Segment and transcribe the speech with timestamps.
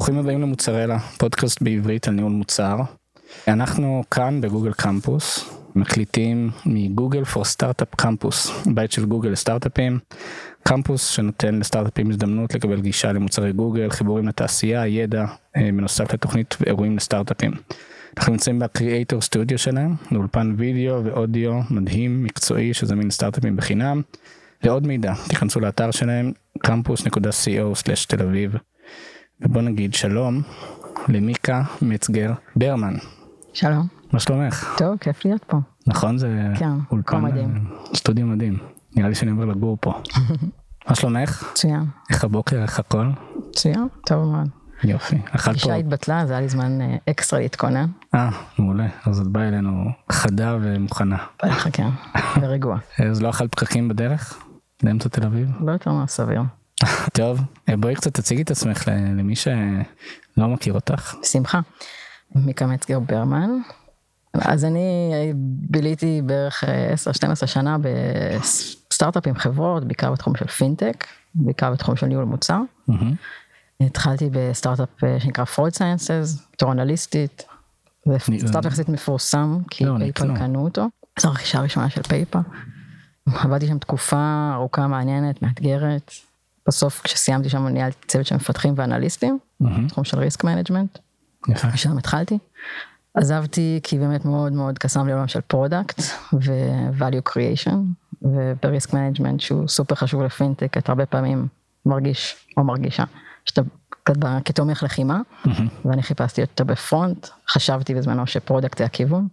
[0.00, 2.76] ברוכים הבאים למוצרלה, פודקאסט בעברית על ניהול מוצר.
[3.48, 9.98] אנחנו כאן ב Google Campus, מקליטים מ Google for Startup Campus, בית של גוגל לסטארט-אפים,
[10.68, 15.24] קמפוס שנותן לסטארט-אפים הזדמנות לקבל גישה למוצרי גוגל, חיבורים לתעשייה, ידע,
[15.56, 17.52] אה, בנוסף לתוכנית אירועים לסטארט-אפים.
[18.18, 24.02] אנחנו נמצאים ב creator studio שלהם, לאולפן וידאו ואודיו מדהים, מקצועי, שזמין לסטארט-אפים בחינם.
[24.64, 26.32] לעוד מידע, תיכנסו לאתר שלהם,
[26.66, 28.56] campus.co/תל אביב.
[29.42, 30.42] ובוא נגיד שלום
[31.08, 32.94] למיקה מצגר ברמן.
[33.52, 33.86] שלום.
[34.12, 34.74] מה שלומך?
[34.78, 35.56] טוב, כיף להיות פה.
[35.86, 37.54] נכון זה כן, אולפן מדהים.
[37.66, 38.58] אה, סטודיו מדהים.
[38.96, 39.92] נראה לי שאני עובר לגור פה.
[40.88, 41.44] מה שלומך?
[41.52, 41.84] מצוין.
[42.10, 43.06] איך הבוקר, איך הכל?
[43.48, 44.48] מצוין, טוב מאוד.
[44.84, 45.16] יופי.
[45.16, 45.50] אכלת פה?
[45.50, 47.86] הפגישה התבטלה, אז היה לי זמן אה, אקסטרה להתכונן.
[48.14, 48.86] אה, מעולה.
[49.06, 51.16] אז את באה אלינו חדה ומוכנה.
[51.44, 51.88] בטח, כן,
[52.40, 52.78] ורגוע.
[53.10, 54.38] אז לא אכלת פקקים בדרך?
[54.82, 55.48] באמצע תל אביב?
[55.60, 56.42] לא יותר מהסביר.
[57.18, 61.14] טוב, אה, בואי קצת תציגי את עצמך למי שלא מכיר אותך.
[61.22, 61.60] בשמחה.
[62.34, 63.50] מיקה מצגר ברמן.
[64.34, 65.30] אז אני אה,
[65.70, 66.94] ביליתי בערך אה,
[67.42, 72.60] 10-12 שנה בסטארט-אפים חברות, בעיקר בתחום של פינטק, בעיקר בתחום של ניהול מוצר.
[72.88, 73.14] מהמם.
[73.80, 77.42] התחלתי בסטארט-אפ אה, שנקרא פרויד סיינסס, בתור אנליסטית.
[78.06, 80.36] זה סטארט-אפ יחסית מפורסם, כי לא, PayPal.
[80.38, 80.86] קנו אותו.
[81.20, 82.38] זו הרכישה הראשונה של PayPal.
[83.26, 86.12] עבדתי שם תקופה ארוכה מעניינת, מאתגרת.
[86.68, 89.38] בסוף כשסיימתי שם ניהלתי צוות של מפתחים ואנליסטים.
[89.88, 90.98] תחום של risk management.
[91.74, 92.38] ושם התחלתי.
[93.14, 96.02] עזבתי כי באמת מאוד מאוד קסם לי עולם של product
[96.32, 97.76] ו-value creation
[98.22, 101.48] וב risk management שהוא סופר חשוב לפינטק, אתה הרבה פעמים
[101.86, 103.04] מרגיש או מרגישה
[103.44, 103.62] שאתה
[104.44, 105.20] כתומך לחימה.
[105.84, 109.28] ואני חיפשתי אותה ב front, חשבתי בזמנו ש product זה הכיוון.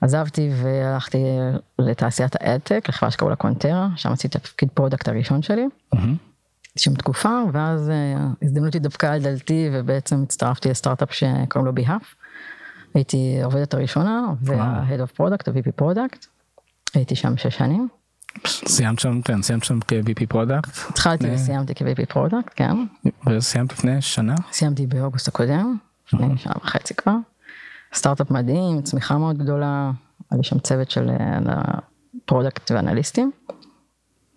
[0.00, 1.18] עזבתי והלכתי
[1.78, 5.66] לתעשיית ה adtech, לחברה שקראו לה קונטרה, שם עשיתי את תפקיד product הראשון שלי.
[6.78, 12.14] שם תקופה, ואז אה, הזדמנות התדפקה על דלתי, ובעצם הצטרפתי לסטארט-אפ שקוראים לו ביהף.
[12.94, 16.26] הייתי עובדת הראשונה, וה-Head of Product, ה-VP Product.
[16.94, 17.88] הייתי שם שש שנים.
[18.46, 22.76] סיימת שם, כן, סיימת שם כ-VP product, התחלתי וסיימתי כ-VP Product, כן.
[23.26, 24.34] וסיימת לפני שנה?
[24.52, 25.76] סיימתי באוגוסט הקודם,
[26.06, 27.14] לפני שנה וחצי כבר.
[27.94, 29.90] סטארט-אפ מדהים, צמיחה מאוד גדולה,
[30.30, 31.62] היה לי שם צוות של אה,
[32.24, 33.30] product ואנליסטים.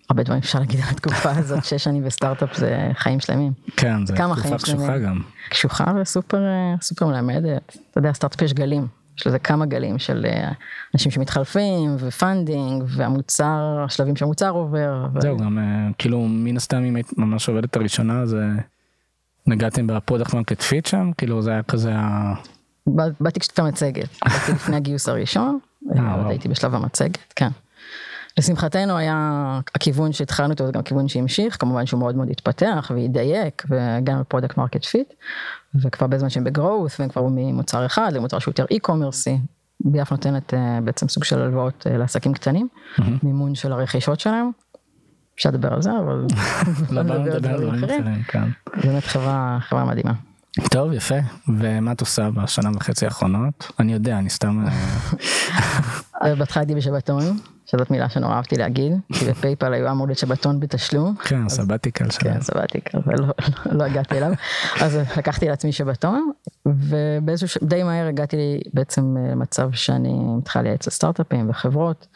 [0.10, 3.52] הרבה דברים אפשר להגיד על התקופה הזאת, שש שנים בסטארט-אפ זה חיים שלמים.
[3.78, 4.98] כן, זה תקופה קשוחה.
[4.98, 5.22] גם.
[5.50, 7.62] קשוחה וסופר אה, סופר מלמדת.
[7.92, 8.88] אתה יודע, סטארט-אפ יש גלים,
[9.20, 10.52] יש לזה כמה גלים של אה,
[10.94, 15.06] אנשים שמתחלפים ו funding והמוצר, השלבים שהמוצר עובר.
[15.14, 15.64] ו- זהו, גם אה,
[15.98, 18.40] כאילו מן הסתם אם היית ממש עובדת הראשונה אז אה,
[19.48, 22.34] נגעתם ב product market fit שם, כאילו זה היה כזה ה...
[22.88, 24.10] בא- באתי כשהייתה מצגת,
[24.50, 25.60] לפני הגיוס הראשון.
[26.30, 27.50] הייתי בשלב המצגת, כן.
[28.38, 33.64] לשמחתנו היה הכיוון שהתחלנו אותו, זה גם כיוון שהמשיך, כמובן שהוא מאוד מאוד התפתח ודייק,
[33.70, 35.14] וגם ב product market fit,
[35.84, 39.38] וכבר בזמן שהם בגרואות, והם כבר ממוצר אחד למוצר שהוא יותר אי-קומרסי,
[39.80, 42.68] ביאף נותנת אה, בעצם סוג של הלוואות אה, לעסקים קטנים,
[43.24, 44.52] מימון של הרכישות שלהם,
[45.36, 46.26] אפשר לדבר על זה, אבל
[46.96, 47.84] לא באנו לדבר על דברים.
[47.84, 48.50] אחרים, כן.
[48.84, 50.14] באמת חברה, חברה מדהימה.
[50.72, 51.16] טוב, יפה.
[51.48, 53.72] ומה את עושה בשנה וחצי האחרונות?
[53.80, 54.66] אני יודע, אני סתם...
[56.24, 57.24] אה, בהתחלה הייתי בשבתון,
[57.72, 61.16] שזאת מילה שנורא אהבתי להגיד, כי בפייפל היו אמור להיות שבתון בתשלום.
[61.16, 62.36] כן, סבתיקל שלנו.
[62.36, 63.16] כן, סבתיק, אבל
[63.72, 64.32] לא, הגעתי אליו.
[64.82, 66.32] אז לקחתי לעצמי שבתון,
[66.66, 72.08] ובאיזשהו, די מהר הגעתי בעצם למצב שאני מתחילה לייעץ לסטארט-אפים וחברות,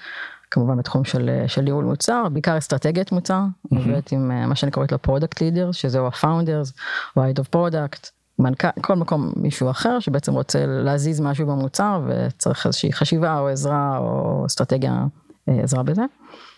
[0.51, 3.41] כמובן בתחום של, של ניהול מוצר, בעיקר אסטרטגיית מוצר,
[3.71, 6.73] עובדת עם אה, מה שאני קוראת לו product leader, שזה או ה founders,
[7.17, 8.09] או ה-head of product,
[8.39, 13.97] מנכ"ל, כל מקום מישהו אחר שבעצם רוצה להזיז משהו במוצר וצריך איזושהי חשיבה או עזרה
[13.97, 15.05] או אסטרטגיה, אה,
[15.47, 16.01] עזרה בזה.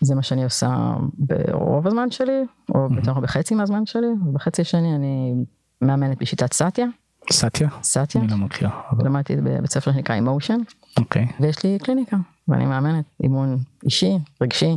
[0.00, 2.42] זה מה שאני עושה ברוב הזמן שלי,
[2.74, 5.34] או יותר בחצי מהזמן שלי, ובחצי השני אני
[5.82, 6.86] מאמנת בשיטת סאטיה,
[7.32, 7.68] סאטיה?
[7.82, 8.68] סאטיה, אני לא מכיר.
[8.90, 10.58] אבל- למדתי בבית ספר שנקרא אימושן,
[10.98, 12.16] אוקיי, ויש לי קליניקה,
[12.48, 14.76] ואני מאמנת אימון אישי, רגשי,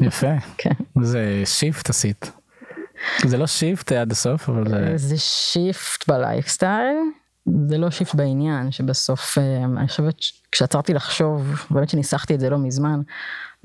[0.00, 0.38] יפה.
[0.58, 0.70] כן.
[1.02, 2.32] זה shift עשית.
[3.24, 4.92] זה לא shift עד הסוף, אבל זה...
[4.96, 6.96] זה shift ב lifestyle,
[7.68, 10.14] זה לא shift בעניין, שבסוף, אה, אני חושבת,
[10.52, 13.00] כשעצרתי לחשוב, באמת שניסחתי את זה לא מזמן,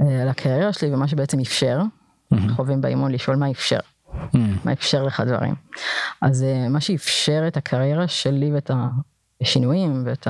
[0.02, 1.82] אה, על הקריירה שלי ומה שבעצם אפשר,
[2.56, 3.80] אוהבים באימון לשאול מה אפשר,
[4.14, 5.56] Mm, מה אפשר לך דברים.
[6.22, 8.72] אז אה, מה שאפשר את הקריירה שלי ואת
[9.42, 10.28] השינויים ואת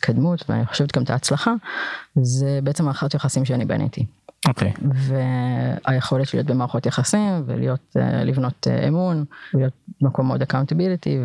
[0.00, 1.52] ההתקדמות, ואני חושבת גם את ההצלחה,
[2.22, 4.06] זה בעצם מערכת יחסים שאני בניתי.
[4.48, 4.72] אוקיי,
[5.84, 9.24] והיכולת שלי להיות במערכות יחסים ולהיות, אה, לבנות אה, אמון,
[9.54, 11.18] ולהיות במקום מאוד accountability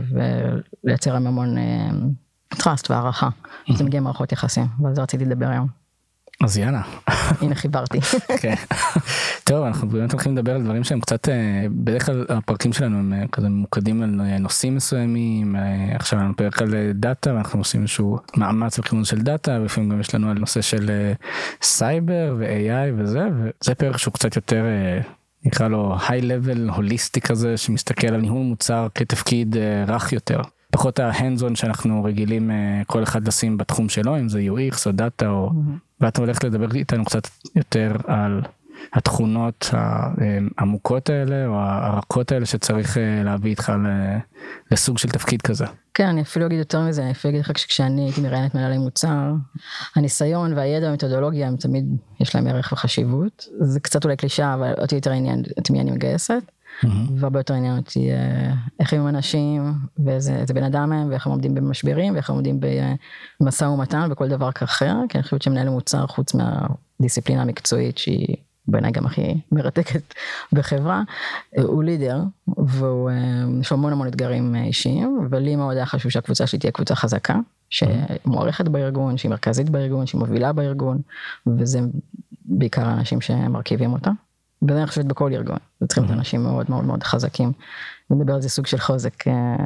[0.83, 1.89] ולייצר להם המון אה,
[2.54, 3.30] trust והערכה.
[3.77, 5.85] זה מגיע ממערכות יחסים, ועל זה רציתי לדבר היום.
[6.44, 6.82] אז יאללה.
[7.42, 8.02] הנה חיברתי.
[8.42, 8.56] כן.
[9.44, 13.14] טוב אנחנו באמת הולכים לדבר על דברים שהם קצת אה, בדרך כלל הפרקים שלנו הם
[13.14, 15.56] אה, כזה ממוקדים על אה, נושאים מסוימים
[15.96, 20.16] עכשיו אנחנו פרק על data ואנחנו עושים איזשהו מאמץ בכיוון של data ולפעמים גם יש
[20.16, 21.12] לנו על נושא של
[21.62, 24.64] סייבר ו-AI וזה וזה פרק שהוא קצת יותר
[25.46, 29.56] נקרא לו high level הוליסטי כזה שמסתכל על ניהול מוצר כתפקיד
[29.88, 30.42] רך יותר.
[30.75, 32.51] פחות ההנדס און שאנחנו רגילים
[32.88, 36.01] כל אחד לשים בתחום שלו אם זה UX או דאטה או mm-hmm.
[36.01, 38.42] ואת הולכת לדבר איתנו קצת יותר על
[38.94, 39.69] התכונות
[40.57, 43.74] העמוקות האלה או הרכות האלה שצריך אה, להביא איתך
[44.72, 45.66] לסוג של תפקיד כזה.
[45.94, 49.33] כן, אני אפילו אגיד יותר מזה, אני אפילו אגיד לך שכשאני הייתי מראיינת מנהלי מוצר,
[49.95, 51.86] הניסיון והידע והמתודולוגיה הם תמיד
[52.19, 53.45] יש להם ערך וחשיבות.
[53.60, 56.44] זה קצת אולי קלישה, אבל אותי יותר עניין את מי אני מגייסת.
[56.83, 56.88] Mm-hmm.
[57.16, 59.74] והרבה יותר עניין אותי אה, איך הם אנשים
[60.06, 62.60] ואיזה בן אדם הם ואיך הם עומדים במשברים ואיך הם עומדים
[63.39, 68.36] במשא ומתן וכל דבר אחר כי אני חושבת שמנהל מוצר חוץ מהדיסציפלינה המקצועית שהיא
[68.68, 70.13] בעיניי גם הכי מרתקת
[70.54, 71.04] בחברה,
[71.57, 72.19] הוא לידר
[72.57, 73.16] והוא אה,
[73.62, 77.36] יש לו המון המון אתגרים אישיים ולי מאוד היה חשוב שהקבוצה שלי תהיה קבוצה חזקה
[77.69, 81.01] שמוערכת בארגון שהיא מרכזית בארגון שהיא מובילה בארגון
[81.48, 81.80] וזה
[82.45, 84.12] בעיקר האנשים שמרכיבים אותה.
[84.68, 87.52] וזה אני חושבת בכל ארגון, זה צריכים להיות אנשים מאוד מאוד מאוד חזקים.
[88.10, 89.66] נדבר על זה סוג של חוזק, אה,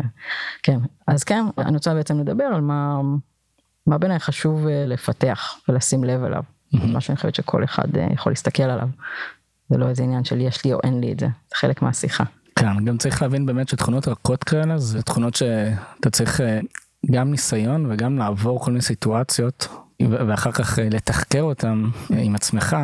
[0.63, 0.80] כן.
[1.07, 3.01] אז כן, אני רוצה בעצם לדבר על מה,
[3.88, 6.44] מה בעיניי חשוב אה, לפתח ולשים לב אליו.
[6.74, 8.88] מה שאני חושבת שכל אחד אה, יכול להסתכל עליו.
[9.69, 12.24] זה לא איזה עניין של יש לי או אין לי את זה, זה חלק מהשיחה.
[12.56, 16.42] כן, גם צריך להבין באמת שתכונות רכות כאלה זה תכונות שאתה צריך
[17.12, 19.68] גם ניסיון וגם לעבור כל מיני סיטואציות
[20.01, 22.75] ואחר כך לתחקר אותם עם עצמך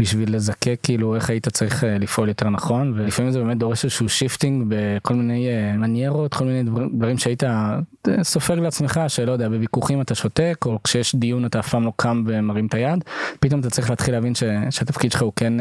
[0.00, 4.08] בשביל לזקק כאילו איך היית צריך אה, לפעול יותר נכון ולפעמים זה באמת דורש איזשהו
[4.08, 7.78] shifting בכל מיני אה, מניירות כל מיני דברים שהיית אה,
[8.22, 12.24] מספר לעצמך שלא יודע בוויכוחים אתה שותק או כשיש דיון אתה אף פעם לא קם
[12.26, 13.04] ומרים את היד
[13.40, 14.32] פתאום אתה צריך להתחיל להבין
[14.70, 15.52] שהתפקיד שלך הוא כן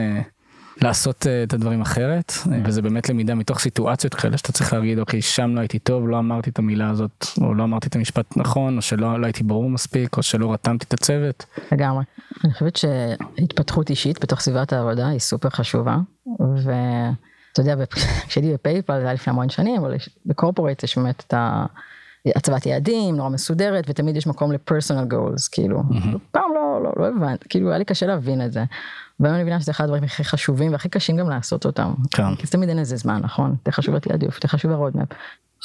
[0.82, 2.50] לעשות uh, את הדברים אחרת mm.
[2.66, 6.20] וזה באמת למידה מתוך סיטואציות כאלה שאתה צריך להגיד אוקיי שם לא הייתי טוב לא
[6.20, 9.70] אמרתי את המילה הזאת או לא אמרתי את המשפט נכון או שלא לא הייתי ברור
[9.70, 11.46] מספיק או שלא רתמתי את הצוות.
[11.72, 12.04] לגמרי.
[12.44, 15.98] אני חושבת שהתפתחות אישית בתוך סביבת העבודה היא סופר חשובה
[16.64, 17.76] ואתה יודע
[18.28, 21.66] כשהייתי ב PayPal זה היה לפני המון שנים אבל ב corporate יש באמת את ה...
[22.36, 26.18] הצבת יעדים נורא מסודרת ותמיד יש מקום ל personal goals כאילו mm-hmm.
[26.32, 26.49] פעם
[27.00, 28.64] לא הבנתי כאילו היה לי קשה להבין את זה.
[29.20, 31.94] והיום אני מבינה שזה אחד הדברים הכי חשובים והכי קשים גם לעשות אותם.
[32.12, 32.36] כן.
[32.36, 33.50] כי תמיד אין לזה זמן נכון?
[33.52, 35.08] יותר חשוב התעדוף, יותר חשוב ה roadmap.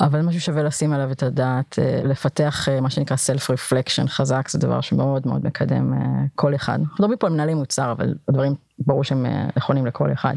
[0.00, 4.48] אבל משהו שווה לשים עליו את הדעת, אה, לפתח אה, מה שנקרא self reflection חזק,
[4.48, 5.98] זה דבר שמאוד מאוד מקדם אה,
[6.34, 6.78] כל אחד.
[6.81, 9.26] אנחנו מדברים פה על מנהלי מוצר, אבל הדברים ברור שהם
[9.56, 10.34] נכונים לכל אחד.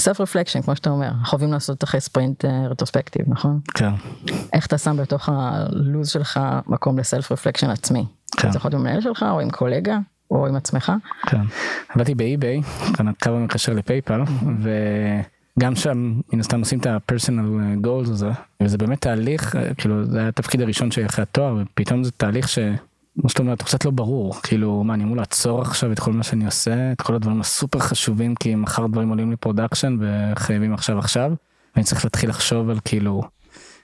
[0.00, 3.60] self reflection, כמו שאתה אומר, חווים לעשות אחרי ספרינט רטרוספקטיב, נכון?
[3.74, 3.90] כן.
[4.52, 8.06] איך אתה שם בתוך הלו"ז שלך מקום לסלף רפלקשן עצמי?
[8.36, 8.50] כן.
[8.50, 9.98] זה יכול להיות עם מנהל שלך או עם קולגה,
[10.30, 10.92] או עם עצמך?
[11.26, 11.40] כן.
[11.88, 12.60] עבדתי באי-ביי,
[12.98, 14.20] הקו המקשר לפייפל,
[15.58, 18.30] וגם שם מן הסתם עושים את ה-personal goals הזה,
[18.62, 22.58] וזה באמת תהליך, כאילו זה היה התפקיד הראשון שלי אחרי התואר, ופתאום זה תהליך ש...
[23.20, 26.12] כמו שאתה אומר, אתה קצת לא ברור, כאילו, מה, אני אמור לעצור עכשיו את כל
[26.12, 30.74] מה שאני עושה, את כל הדברים הסופר חשובים, כי מחר דברים עולים ל production וחייבים
[30.74, 31.32] עכשיו עכשיו,
[31.74, 33.22] ואני צריך להתחיל לחשוב על כאילו,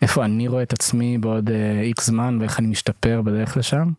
[0.03, 1.51] איפה אני רואה את עצמי בעוד
[1.83, 3.91] איקס uh, זמן ואיך אני משתפר בדרך לשם,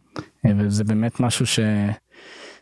[0.57, 1.60] וזה באמת משהו ש...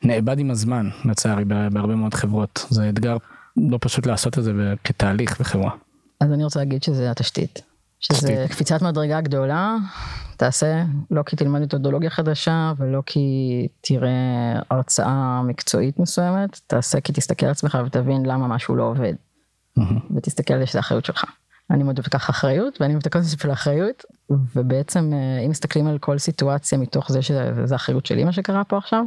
[0.04, 3.18] נאבד עם הזמן לצערי בהרבה מאוד חברות זה אתגר
[3.58, 4.52] לא פשוט לעשות את זה
[4.84, 5.72] כתהליך בחברה.
[6.20, 7.62] אז אני רוצה להגיד שזה התשתית.
[8.00, 8.52] שזה תשתית.
[8.52, 9.78] קפיצת מדרגה גדולה,
[10.38, 17.46] תעשה לא כי תלמד מתודולוגיה חדשה ולא כי תראה הרצאה מקצועית מסוימת, תעשה כי תסתכל
[17.46, 19.14] על עצמך ותבין למה משהו לא עובד.
[20.16, 21.26] ותסתכל על זה שזה אחריות שלך.
[21.72, 24.06] אני מאוד אוהבת ככה אחריות ואני אוהבת את הקונספט של האחריות
[24.56, 28.78] ובעצם אה, אם מסתכלים על כל סיטואציה מתוך זה שזה אחריות שלי מה שקרה פה
[28.78, 29.04] עכשיו.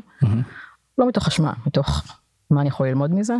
[0.95, 1.03] Mm-hmm.
[1.03, 2.05] לא מתוך אשמה, מתוך
[2.51, 3.35] מה אני יכול ללמוד מזה,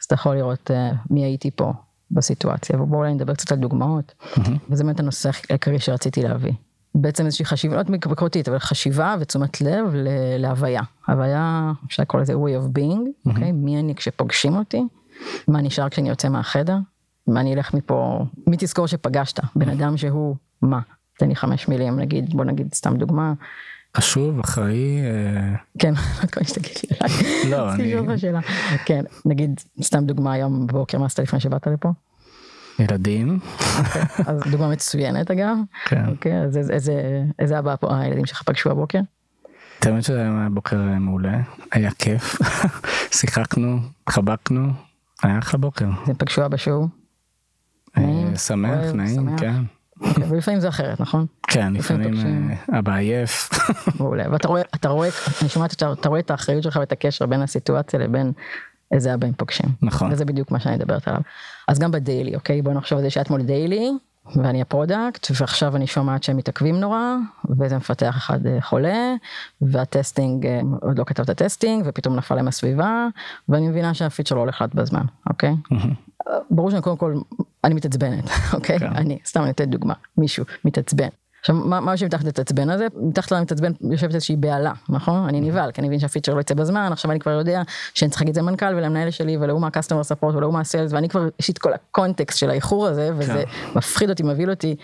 [0.00, 1.72] אז אתה יכול לראות uh, מי הייתי פה
[2.10, 4.50] בסיטואציה, ובואו אולי נדבר קצת על דוגמאות, mm-hmm.
[4.70, 6.52] וזה באמת הנושא העיקרי שרציתי להביא.
[6.94, 9.94] בעצם איזושהי חשיבה, לא ביקורתית, אבל חשיבה ותשומת לב
[10.38, 10.82] להוויה.
[11.08, 13.28] הוויה, אפשר לקרוא לזה way of being, mm-hmm.
[13.28, 13.30] okay?
[13.30, 13.52] אוקיי?
[13.52, 14.82] מי אני כשפוגשים אותי,
[15.48, 16.76] מה נשאר כשאני יוצא מהחדר,
[17.26, 20.80] מה אני אלך מפה, מי תזכור שפגשת, בן אדם שהוא מה,
[21.18, 23.32] תן לי חמש מילים, נגיד, בוא נגיד סתם דוגמה,
[23.96, 25.00] חשוב, אחראי.
[25.00, 27.50] אה, כן, עוד כל שתגיד לי.
[27.50, 27.94] לא, אני...
[28.84, 31.88] כן, נגיד, סתם דוגמה היום בבוקר, מה עשית לפני שבאת לפה?
[32.78, 33.38] ילדים.
[33.78, 35.56] אוקיי, אז דוגמה מצוינת אגב.
[35.84, 36.08] כן.
[36.08, 36.58] אוקיי, אז
[37.38, 39.00] איזה, אבא פה הילדים שלך פגשו הבוקר?
[39.82, 41.40] האמת שזה היה בוקר מעולה,
[41.72, 42.38] היה כיף,
[43.10, 44.68] שיחקנו, חבקנו,
[45.22, 45.88] היה אחלה בוקר.
[46.06, 46.88] הם פגשו אבא שהוא?
[48.36, 49.62] שמח, נעים, כן.
[50.02, 51.26] אוקיי, ולפעמים זה אחרת, נכון?
[51.48, 53.50] כן, לפעמים פוגשים- אה, אבא עייף.
[54.00, 54.24] מעולה.
[54.32, 55.08] ואתה רואה, אתה רואה,
[55.40, 58.32] אני שומעת שאתה אתה רואה את האחריות שלך ואת הקשר בין הסיטואציה לבין
[58.92, 59.66] איזה אבא הם פוגשים.
[59.82, 60.12] נכון.
[60.12, 61.20] וזה בדיוק מה שאני מדברת עליו.
[61.68, 62.62] אז גם ב daily, אוקיי?
[62.62, 63.90] בוא נחשוב על זה שהיה אתמול daily,
[64.36, 67.00] ואני ה product, ועכשיו אני שומעת שהם מתעכבים נורא,
[67.58, 69.14] ואיזה מפתח אחד אה, חולה,
[69.62, 73.06] וה testing, אה, עוד לא כתב את ה testing, ופתאום נפל להם הסביבה,
[73.48, 75.54] ואני מבינה שה feature לא הולך לצאת בזמן, אוקיי?
[76.50, 77.14] ברור שאני קודם כל,
[77.64, 78.78] אני מתעצבנת, אוקיי?
[78.78, 78.86] כן.
[78.86, 81.08] אני, סתם אני אתן דוגמה, מישהו מתעצבן.
[81.40, 85.28] עכשיו, מה מה שמתחת לתעצבן הזה, מתחת למתעצבן יושבת איזושהי בהלה, נכון?
[85.28, 87.62] אני נבהל, כי אני מבין שהפיצ'ר לא יצא בזמן, עכשיו אני כבר יודע
[87.94, 91.28] שאני צריך להגיד את זה למנכ"ל ולמנהל שלי ולהוא מהקסטומר ספורט ולהוא מהסיילס, ואני כבר,
[91.40, 94.76] יש לי את כל הקונטקסט של האיחור הזה, וזה מפחיד אותי, מבהיל אותי.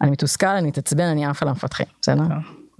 [0.00, 2.22] אני מתוסכל, אני מתעצבן, אני עף על המפתחים, בסדר?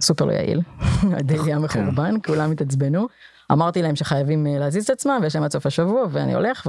[0.01, 0.61] סופר לא יעיל,
[1.17, 3.07] הדיילי היה מחורבן, כולם התעצבנו.
[3.51, 6.67] אמרתי להם שחייבים אה, להזיז את עצמם, ויש להם עד סוף השבוע, ואני הולך,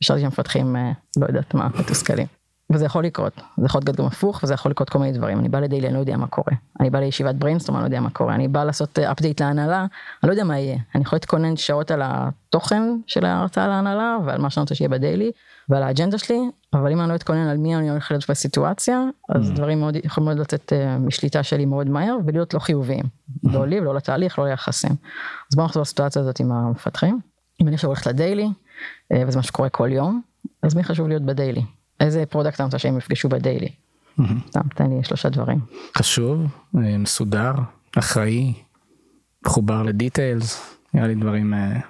[0.00, 2.26] והשארתי שהמפתחים, אה, לא יודעת מה, מתוסכלים.
[2.72, 5.38] וזה יכול לקרות, זה יכול להיות גם הפוך, וזה יכול לקרות כל מיני דברים.
[5.38, 6.52] אני בא ל daily, אני לא יודע מה קורה.
[6.80, 8.34] אני בא לישיבת brainstorm, אני לא יודע מה קורה.
[8.34, 9.80] אני בא לעשות update להנהלה,
[10.22, 10.78] אני לא יודע מה יהיה.
[10.94, 14.94] אני יכול להתכונן שעות על התוכן של ההרצאה להנהלה, ועל מה שאני רוצה שיהיה ב
[14.94, 15.30] daily,
[15.68, 16.40] ועל האג'נדה שלי,
[16.74, 20.24] אבל אם אני לא אתכונן על מי אני הולך להיות בסיטואציה, אז דברים מאוד, יכולים
[20.28, 23.04] מאוד לצאת אה, משליטה שלי מאוד מהר, ולהיות לא חיוביים.
[23.44, 24.92] לא לי ולא לתהליך, לא ליחסים.
[25.50, 27.20] אז בואו נחזור לסיטואציה הזאת עם המפתחים.
[27.62, 28.50] אם אני עכשיו הולכת ל daily, אה,
[29.12, 30.22] וזה מה שקורה כל יום,
[30.62, 31.62] אז מי חשוב להיות ב daily?
[32.00, 33.68] איזה product אתה רוצה שהם יפגשו בדיילי?
[34.48, 35.58] סתם, תן לי שלושה דברים.
[35.98, 36.40] חשוב,
[36.78, 37.52] אה, מסודר,
[37.98, 38.54] אחראי,
[39.46, 41.80] מחובר ל details, נראה לי דברים אה,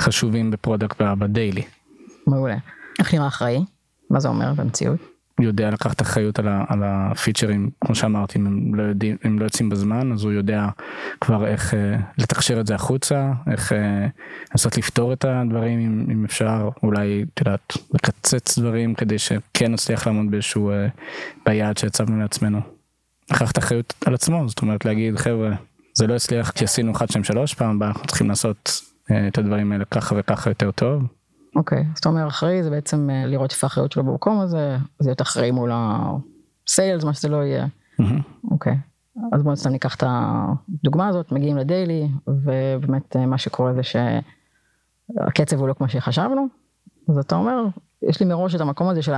[0.00, 1.62] חשובים ב product ב daily.
[2.26, 2.56] מעולה.
[2.98, 3.64] איך נראה אחראי?
[4.10, 5.00] מה זה אומר במציאות?
[5.42, 9.44] יודע לקחת אחריות על, ה, על הפיצ'רים, כמו שאמרתי, אם הם לא יודעים, אם לא
[9.44, 10.68] יוצאים בזמן, אז הוא יודע
[11.20, 14.06] כבר איך אה, לתקשר את זה החוצה, איך אה,
[14.50, 20.06] לנסות לפתור את הדברים אם, אם אפשר, אולי, את יודעת, לקצץ דברים כדי שכן נצליח
[20.06, 20.86] לעמוד באיזשהו, אה,
[21.46, 22.60] ביעד שהצבנו לעצמנו.
[23.30, 25.50] לקחת אחריות על עצמו, זאת אומרת להגיד, חבר'ה,
[25.94, 28.80] זה לא הצליח כי עשינו 1, 2, 3, פעם הבאה אנחנו צריכים לעשות
[29.10, 31.19] אה, את הדברים האלה ככה וככה יותר טוב.
[31.56, 35.08] אוקיי, אז אתה אומר אחראי זה בעצם אה, לראות איפה האחריות שלו במקום הזה, זה
[35.08, 37.66] להיות אחראי מול הסיילס, מה שזה לא יהיה.
[37.98, 38.20] מהמם.
[38.50, 38.76] אוקיי.
[39.32, 45.56] אז בואו סתם ניקח את הדוגמה הזאת, מגיעים לדיילי, ובאמת אה, מה שקורה זה שהקצב
[45.58, 46.46] הוא לא כמו שחשבנו,
[47.08, 47.64] אז אתה אומר,
[48.02, 49.12] יש לי מראש את המקום הזה של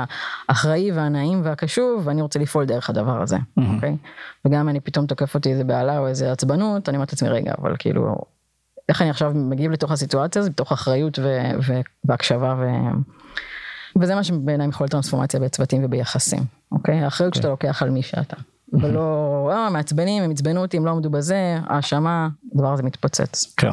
[0.49, 3.75] האחראי והנעים והקשוב, ואני רוצה לפעול דרך הדבר הזה, מהמם.
[3.75, 3.97] אוקיי?
[4.45, 7.53] וגם אם אני פתאום תוקף אותי איזה בהלה או איזה עצבנות, אני אומרת לעצמי, רגע,
[7.59, 8.17] אבל כאילו,
[8.89, 12.67] איך אני עכשיו מגיב לתוך הסיטואציה הזאת, מתוך אחריות ו- ו- והקשבה ו...
[14.01, 17.01] וזה מה שבעיניי יכול להיות טרנספורמציה בצוותים וביחסים, אוקיי?
[17.01, 18.37] האחריות שאתה לוקח על מי שאתה.
[18.73, 23.55] ולא, אה, מעצבנים, הם עצבנו אותי, הם לא עמדו בזה, האשמה, הדבר הזה מתפוצץ.
[23.57, 23.73] כן.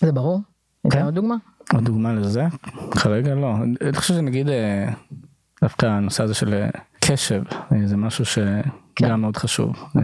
[0.00, 0.40] זה ברור?
[0.90, 1.04] כן.
[1.04, 1.34] עוד דוגמה?
[1.72, 2.44] עוד דוגמה לזה?
[2.90, 3.54] כרגע לא.
[3.80, 4.88] אני חושב שנגיד אה,
[5.62, 6.68] דווקא הנושא הזה של אה,
[7.00, 8.24] קשב אה, זה משהו
[8.96, 9.06] כן.
[9.06, 9.72] שגם מאוד חשוב.
[9.96, 10.00] אה,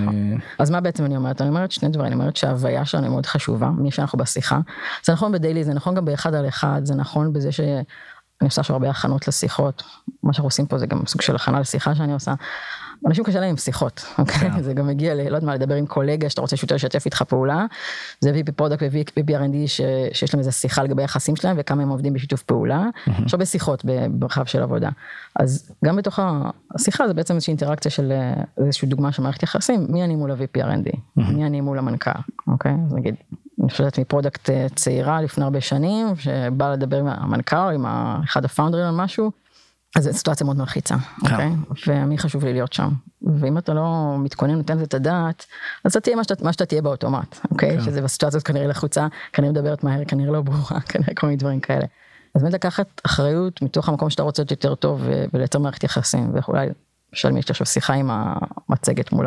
[0.59, 1.41] אז מה בעצם אני אומרת?
[1.41, 4.61] אני אומרת שני דברים, אני אומרת שההוויה שלנו היא מאוד חשובה, מי שאנחנו בשיחה.
[5.05, 7.83] זה נכון בדיילי, זה נכון גם באחד על אחד, זה נכון בזה שאני
[8.43, 9.83] עושה עכשיו הרבה הכנות לשיחות.
[10.23, 12.35] מה שאנחנו עושים פה זה גם סוג של הכנה לשיחה שאני עושה.
[13.07, 14.51] אנשים קשה להם עם שיחות, אוקיי?
[14.51, 14.63] כן.
[14.63, 15.17] זה גם מגיע ל...
[15.17, 17.67] לא יודעת מה, לדבר עם קולגה שאתה רוצה שיותר לשתף איתך פעולה.
[18.21, 19.21] זה VP product ו-VP.
[19.67, 22.87] שיש להם איזה שיחה לגבי היחסים שלהם וכמה הם עובדים בשיתוף פעולה.
[23.27, 24.89] יש הרבה שיחות במרחב של עבודה.
[25.37, 26.19] אז גם בתוך
[26.75, 30.31] השיחה זה בעצם איזושהי אינטראקציה של אה, איזושהי דוגמה של מערכת יחסים, מי אני מול
[30.31, 30.65] ה-VP
[31.17, 32.11] מי אני מול המנכ"ל,
[32.47, 32.73] אוקיי?
[32.87, 33.15] אז נגיד,
[33.63, 37.87] אני חושבת מ product אה, צעירה לפני הרבה שנים, שבאה לדבר עם המנכ"ל עם
[38.25, 39.31] אחד הפאונדרים על משהו,
[39.97, 41.51] אז זו סיטואציה מאוד מלחיצה, אוקיי?
[41.87, 42.89] ומי חשוב לי להיות שם.
[43.41, 45.47] ואם אתה לא מתכונן, נותן לזה את הדעת,
[45.85, 47.77] אז אתה תהיה מה שאתה, מה שאתה תהיה באוטומט, אוקיי?
[47.79, 47.85] כן.
[47.85, 51.61] שזה בסיטואציה הזאת כנראה לחוצה, כנראה מדברת מהר, כנראה לא ברורה, כנראה כל מיני דברים
[51.61, 51.85] כאלה.
[52.35, 55.03] אז באמת לקחת אחריות מתוך המקום שאתה רוצה להיות יותר טוב
[55.35, 56.67] ולייצר מערכת יחסים, ואולי,
[57.13, 59.27] למשל, יש לי עכשיו שיחה עם המצגת מול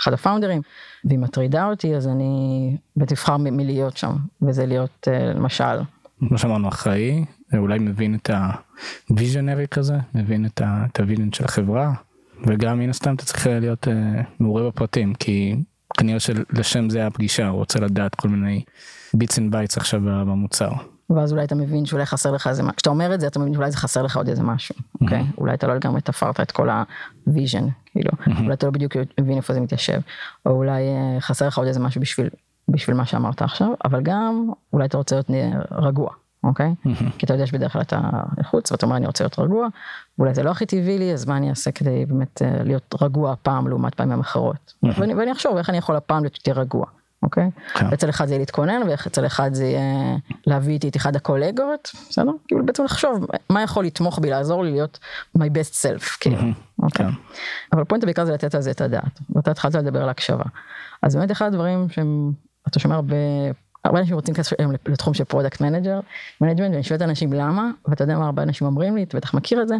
[0.00, 0.62] אחד הפאונדרים,
[1.04, 5.80] והיא מטרידה אותי, אז אני בתבחר מ- מלהיות שם, וזה להיות, אה, למשל,
[6.28, 7.24] כמו שאמרנו אחראי,
[7.56, 8.30] אולי מבין את
[9.10, 11.92] ה visionary כזה, מבין את ה vision של החברה,
[12.46, 15.56] וגם מן הסתם אתה צריך להיות אה, מעורה בפרטים, כי
[15.98, 18.62] כנראה שלשם זה הפגישה, הוא רוצה לדעת כל מיני
[19.14, 20.70] bits and bytes עכשיו במוצר.
[21.10, 23.54] ואז אולי אתה מבין שאולי חסר לך איזה משהו, כשאתה אומר את זה אתה מבין
[23.54, 25.24] שאולי זה חסר לך עוד איזה משהו, אוקיי?
[25.38, 26.68] אולי אתה לא לגמרי תפרת את כל
[27.26, 30.00] ה vision, כאילו, אולי אתה לא בדיוק מבין איפה זה מתיישב,
[30.46, 32.28] או אולי אה, חסר לך עוד איזה משהו בשביל,
[32.68, 36.10] בשביל מה שאמרת עכשיו, אבל גם אולי אתה רוצה להיות אה, רגוע,
[36.48, 36.74] אוקיי?
[37.18, 38.00] כי אתה יודע שבדרך כלל אתה
[38.42, 39.68] חוץ ואתה אומר אני רוצה להיות רגוע,
[40.18, 43.32] ואולי זה לא הכי טבעי לי, אז מה אני אעשה כדי באמת אה, להיות רגוע
[43.32, 44.74] הפעם לעומת פעמים אחרות.
[44.82, 46.86] ואני, ואני אחשוב איך אני יכול הפעם להיות יותר רגוע.
[47.22, 47.50] אוקיי?
[47.74, 47.86] כן.
[47.86, 52.30] אצל אחד זה יהיה להתכונן ואצל אחד זה יהיה להביא איתי את אחד הקולגות, בסדר?
[52.48, 54.98] כאילו בעצם לחשוב מה יכול לתמוך בי, לעזור לי להיות
[55.38, 56.36] my best self, כאילו,
[56.82, 57.06] אוקיי?
[57.06, 57.12] כן.
[57.72, 60.44] אבל פוינט בעיקר זה לתת על זה את הדעת, ואתה התחלת לדבר על הקשבה.
[61.02, 62.32] אז באמת אחד הדברים שהם,
[62.68, 63.16] אתה שומע הרבה,
[63.84, 66.00] הרבה אנשים רוצים להיכנס היום לתחום של product manager,
[66.40, 69.62] management, ואני שואלת אנשים למה, ואתה יודע מה הרבה אנשים אומרים לי, אתה בטח מכיר
[69.62, 69.74] את זה,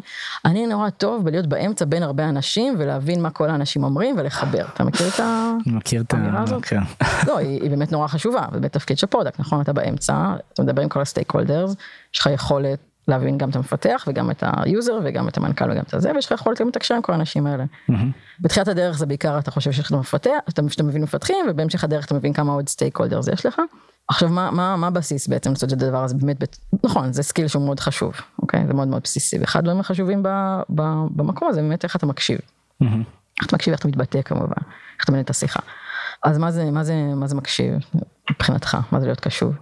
[0.45, 4.65] אני נורא טוב בלהיות באמצע בין הרבה אנשים ולהבין מה כל האנשים אומרים ולחבר.
[4.75, 5.21] אתה מכיר את
[5.67, 6.43] מכיר האמירה ה...
[6.43, 6.65] הזאת?
[6.65, 6.81] כן.
[7.27, 9.61] לא, היא, היא באמת נורא חשובה, זה באמת תפקיד של product, נכון?
[9.61, 11.75] אתה באמצע, אתה מדבר עם כל ה stakeholders,
[12.15, 12.79] יש לך יכולת
[13.09, 16.27] להבין גם את המפתח וגם את ה user וגם את המנכ"ל וגם את הזה, ויש
[16.27, 17.65] לך יכולת גם לתקשר עם כל האנשים האלה.
[17.89, 18.11] מהמם.
[18.41, 22.05] בתחילת הדרך זה בעיקר אתה חושב שיש לך מפתח, אתה, שאתה מבין מפתחים, ובהמשך הדרך
[22.07, 23.61] אתה מבין כמה עוד stakeholders יש לך.
[24.09, 27.49] עכשיו מה, מה, מה הבסיס בעצם לעשות את הדבר הזה באמת, בת- נכון זה skill
[27.49, 28.13] שהוא מאוד חשוב,
[28.43, 28.67] אוקיי?
[28.67, 30.29] זה מאוד מאוד בסיסי, ואחד הדברים החשובים ב,
[30.75, 30.83] ב,
[31.17, 32.39] במקום הזה באמת איך אתה מקשיב.
[32.81, 33.03] מהמם.
[33.41, 34.63] איך אתה מקשיב, איך אתה מתבטא כמובן,
[34.97, 35.61] איך אתה מנהל את השיחה.
[36.25, 37.75] אז מה זה, מה זה, מה זה מקשיב
[38.31, 39.55] מבחינתך, מה זה להיות קשוב?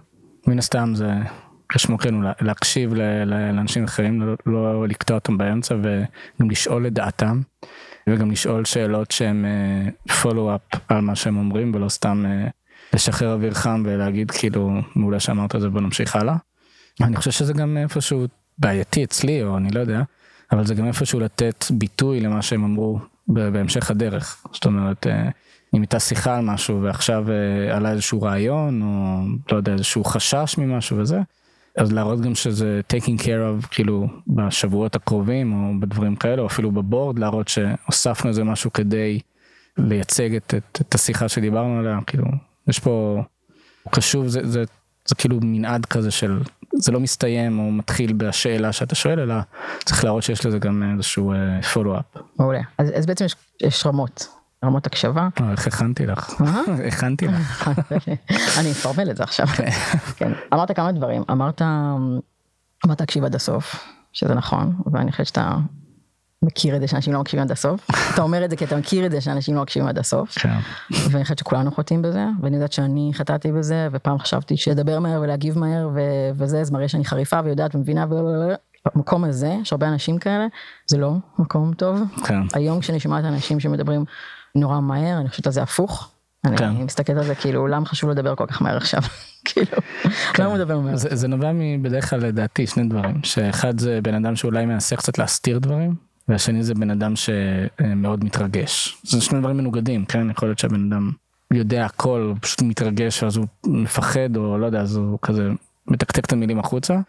[0.47, 1.11] מן הסתם זה
[1.69, 2.93] כשמו כן להקשיב
[3.25, 7.41] לאנשים אחרים לא, לא לקטוע אותם באמצע וגם לשאול את דעתם
[8.09, 9.45] וגם לשאול שאלות שהם
[10.21, 12.47] פולו אפ על מה שהם אומרים ולא סתם אה,
[12.93, 16.35] לשחרר אוויר חם ולהגיד כאילו מעולה שאמרת את זה בוא נמשיך הלאה.
[17.01, 18.25] אני חושב שזה גם איפשהו
[18.57, 20.01] בעייתי אצלי או אני לא יודע
[20.51, 25.07] אבל זה גם איפשהו לתת ביטוי למה שהם אמרו בהמשך הדרך זאת אומרת.
[25.07, 25.29] אה,
[25.73, 29.19] אם הייתה שיחה על משהו ועכשיו אה, עלה איזשהו רעיון או
[29.51, 31.19] לא יודע איזשהו חשש ממשהו וזה
[31.77, 36.71] אז להראות גם שזה taking care of כאילו בשבועות הקרובים או בדברים כאלה או אפילו
[36.71, 39.19] בבורד להראות שהוספנו איזה משהו כדי
[39.77, 42.25] לייצג את, את, את השיחה שדיברנו עליה כאילו
[42.67, 43.23] יש פה
[43.83, 44.63] הוא קשוב זה, זה,
[45.05, 46.39] זה כאילו מנעד כזה של
[46.73, 49.35] זה לא מסתיים או מתחיל בשאלה שאתה שואל אלא
[49.85, 51.33] צריך להראות שיש לזה גם איזשהו
[51.73, 52.05] פולו אפ.
[52.39, 52.61] מעולה.
[52.77, 54.27] אז, אז בעצם יש, יש רמות,
[54.65, 55.29] רמות הקשבה.
[55.51, 56.41] איך הכנתי לך?
[56.87, 57.71] הכנתי לך.
[58.59, 59.47] אני אפרמל את זה עכשיו.
[60.15, 60.31] כן.
[60.53, 61.61] אמרת כמה דברים, אמרת,
[62.85, 63.75] אמרת תקשיב עד הסוף,
[64.13, 65.57] שזה נכון, ואני חושבת שאתה
[66.43, 67.87] מכיר את זה שאנשים לא מקשיבים עד הסוף.
[68.13, 70.37] אתה אומר את זה כי אתה מכיר את זה שאנשים לא מקשיבים עד הסוף.
[70.39, 70.57] כן.
[71.11, 75.59] ואני חושבת שכולנו חוטאים בזה, ואני יודעת שאני חטאתי בזה, ופעם חשבתי שלדבר מהר ולהגיב
[75.59, 75.89] מהר
[76.35, 78.05] וזה, זה מראה שאני חריפה ויודעת ומבינה.
[78.95, 80.47] במקום הזה, יש הרבה אנשים כאלה,
[80.85, 82.01] זה לא מקום טוב.
[82.25, 82.39] כן.
[82.53, 84.05] היום כשאני שומעת אנשים שמדברים
[84.57, 86.11] נורא מהר, אני חושבת שזה הפוך.
[86.45, 86.71] אני כן.
[86.71, 89.01] מסתכלת על זה כאילו, למה חשוב לדבר כל כך מהר עכשיו?
[89.45, 89.77] כאילו,
[90.39, 90.95] למה הוא מדבר מהר?
[90.95, 95.17] זה, זה נובע מבדרך כלל לדעתי שני דברים שאחד זה בן אדם שאולי מנסה קצת
[95.17, 95.95] להסתיר דברים
[96.27, 101.11] והשני זה בן אדם שמאוד מתרגש זה שני דברים מנוגדים כן יכול להיות שהבן אדם
[101.53, 105.49] יודע הכל פשוט מתרגש אז הוא מפחד או לא יודע אז הוא כזה
[105.87, 106.99] מתקתק את המילים החוצה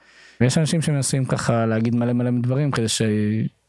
[0.40, 3.02] ויש אנשים שמנסים ככה להגיד מלא מלא דברים כדי ש...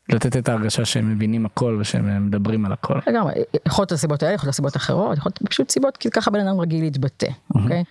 [0.10, 3.00] לתת את ההרגשה שהם מבינים הכל ושהם מדברים על הכל.
[3.08, 3.34] לגמרי,
[3.68, 6.48] יכול להיות הסיבות האלה, יכול להיות הסיבות אחרות, יכול להיות פשוט סיבות כי ככה בן
[6.48, 7.84] אדם רגיל להתבטא, אוקיי?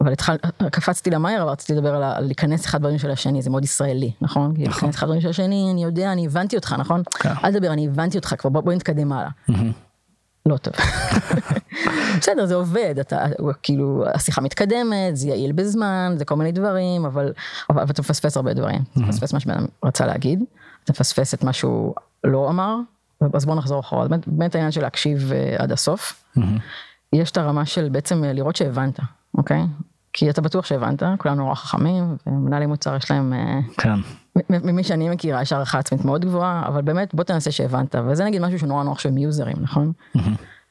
[0.00, 0.36] אבל התחל,
[0.70, 4.56] קפצתי למהר, אבל רציתי לדבר על להיכנס אחד בדברים של השני, זה מאוד ישראלי, נכון?
[4.56, 7.02] כי להיכנס אחד בדברים של השני, אני יודע, אני הבנתי אותך, נכון?
[7.10, 7.32] כן.
[7.44, 9.30] אל תדבר, אני הבנתי אותך כבר, בוא בוא נתקדם הלאה.
[10.46, 10.74] לא טוב.
[12.20, 13.24] בסדר, זה עובד, אתה,
[13.62, 17.32] כאילו, השיחה מתקדמת, זה יעיל בזמן, זה כל מיני דברים, אבל,
[17.70, 18.80] אבל, אבל אתה מפספס הרבה דברים.
[18.92, 20.44] אתה מפספס מה שבן אדם רצה להגיד,
[20.86, 21.94] אתה מפספס את מה שהוא
[22.24, 22.76] לא אמר,
[23.34, 26.24] אז בוא נחזור אחורה, באמת, באמת העניין של להקשיב אה, עד הסוף.
[27.12, 29.00] יש את הרמה של בעצם אה, לראות שהבנת,
[29.34, 29.62] אוקיי?
[30.12, 33.32] כי אתה בטוח שהבנת, כולנו נורא חכמים, ומנהלי מוצר יש להם...
[33.32, 33.94] אה, כן.
[34.50, 38.42] ממי שאני מכירה יש הערכה עצמית מאוד גבוהה אבל באמת בוא תנסה שהבנת וזה נגיד
[38.42, 39.92] משהו שנורא נוח עם יוזרים נכון?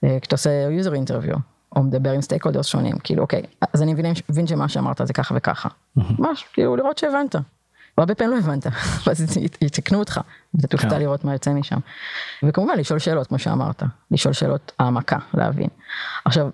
[0.03, 1.35] אה, כשאתה עושה user interview
[1.75, 3.41] או מדבר עם stakeholders שונים כאילו אוקיי
[3.73, 5.69] אז אני מבין, מבין שמה שאמרת זה ככה וככה.
[5.95, 7.35] ממש כאילו לראות שהבנת.
[7.97, 8.67] והרבה פעמים לא הבנת
[9.07, 10.19] ואז ית- יתקנו אותך
[10.53, 10.99] ואתה תופתע כן.
[10.99, 11.77] לראות מה יוצא משם.
[12.43, 15.67] וכמובן לשאול שאלות כמו שאמרת לשאול שאלות העמקה להבין.
[16.25, 16.49] עכשיו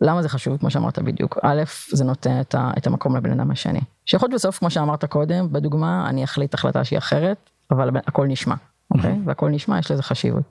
[0.00, 1.62] למה זה חשוב כמו שאמרת בדיוק א'
[1.92, 5.52] זה נותן את, ה, את המקום לבן אדם השני שיכול להיות בסוף כמו שאמרת קודם
[5.52, 8.54] בדוגמה אני אחליט החלטה שהיא אחרת אבל הכל נשמע
[8.94, 10.42] אוקיי והכל נשמע יש לזה חשיבות.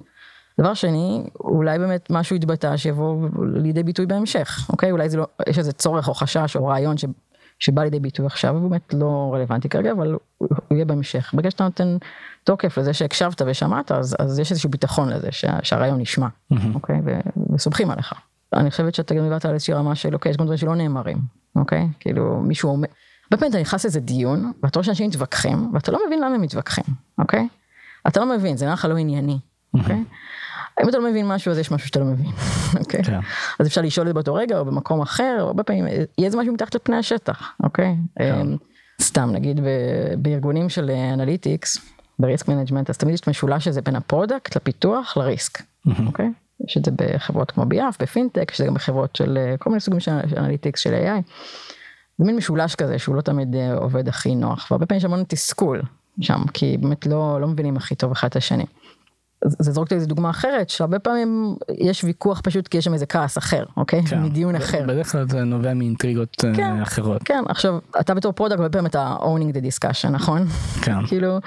[0.59, 5.57] דבר שני אולי באמת משהו יתבטא שיבוא לידי ביטוי בהמשך אוקיי אולי זה לא יש
[5.59, 7.05] איזה צורך או חשש או רעיון ש,
[7.59, 11.51] שבא לידי ביטוי עכשיו הוא באמת לא רלוונטי כרגע אבל הוא, הוא יהיה בהמשך ברגע
[11.51, 11.97] שאתה נותן
[12.43, 16.27] תוקף לזה שהקשבת ושמעת אז, אז יש איזשהו ביטחון לזה שה, שהרעיון נשמע
[16.73, 17.01] אוקיי
[17.53, 18.13] וסומכים עליך.
[18.53, 21.17] אני חושבת שאתה גם דיברת על איזושהי רמה של אוקיי יש גם דברים שלא נאמרים
[21.55, 22.87] אוקיי כאילו מישהו אומר.
[23.23, 26.41] הרבה פעמים אתה נכנס לאיזה דיון ואתה רואה שאנשים מתווכחים ואתה לא מבין למה הם
[26.41, 26.85] מתווכחים
[27.17, 27.47] אוקיי.
[28.07, 29.39] אתה לא מבין זה נראה לך לא ענייני
[29.73, 30.03] אוקיי.
[30.83, 32.31] אם אתה לא מבין משהו אז יש משהו שאתה לא מבין
[32.79, 33.03] אוקיי.
[33.03, 33.19] כן.
[33.59, 36.53] אז אפשר לשאול את זה באותו רגע או במקום אחר הרבה פעמים יהיה איזה משהו
[36.53, 37.95] מתחת לפני השטח אוקיי.
[38.19, 38.55] אמ,
[39.01, 39.59] סתם נגיד
[40.17, 41.77] בארגונים של analytics
[42.19, 45.61] ב risk management אז תמיד יש משולש הזה בין ה product לפיתוח ל risk
[46.05, 46.29] אוקיי.
[46.65, 49.99] יש את זה בחברות כמו ביאף, בפינטק, שזה גם בחברות של אה, כל מיני סוגים
[49.99, 51.31] של analytics של AI.
[52.17, 55.23] זה מין משולש כזה שהוא לא תמיד אה, עובד הכי נוח, והרבה פעמים יש המון
[55.27, 55.81] תסכול
[56.21, 58.65] שם, כי באמת לא, לא מבינים הכי טוב אחד את השני.
[59.45, 63.05] זה זורק לי איזה דוגמה אחרת, שהרבה פעמים יש ויכוח פשוט כי יש שם איזה
[63.05, 64.03] כעס אחר, אוקיי?
[64.05, 64.83] כן, מדיון אחר.
[64.87, 67.23] בדרך כלל זה נובע מאינטריגות אה, כן, אחרות.
[67.23, 70.45] כן, עכשיו, אתה בתור product הרבה פעמים אתה owning the discussion, נכון?
[70.81, 71.05] כן.
[71.07, 71.39] כאילו,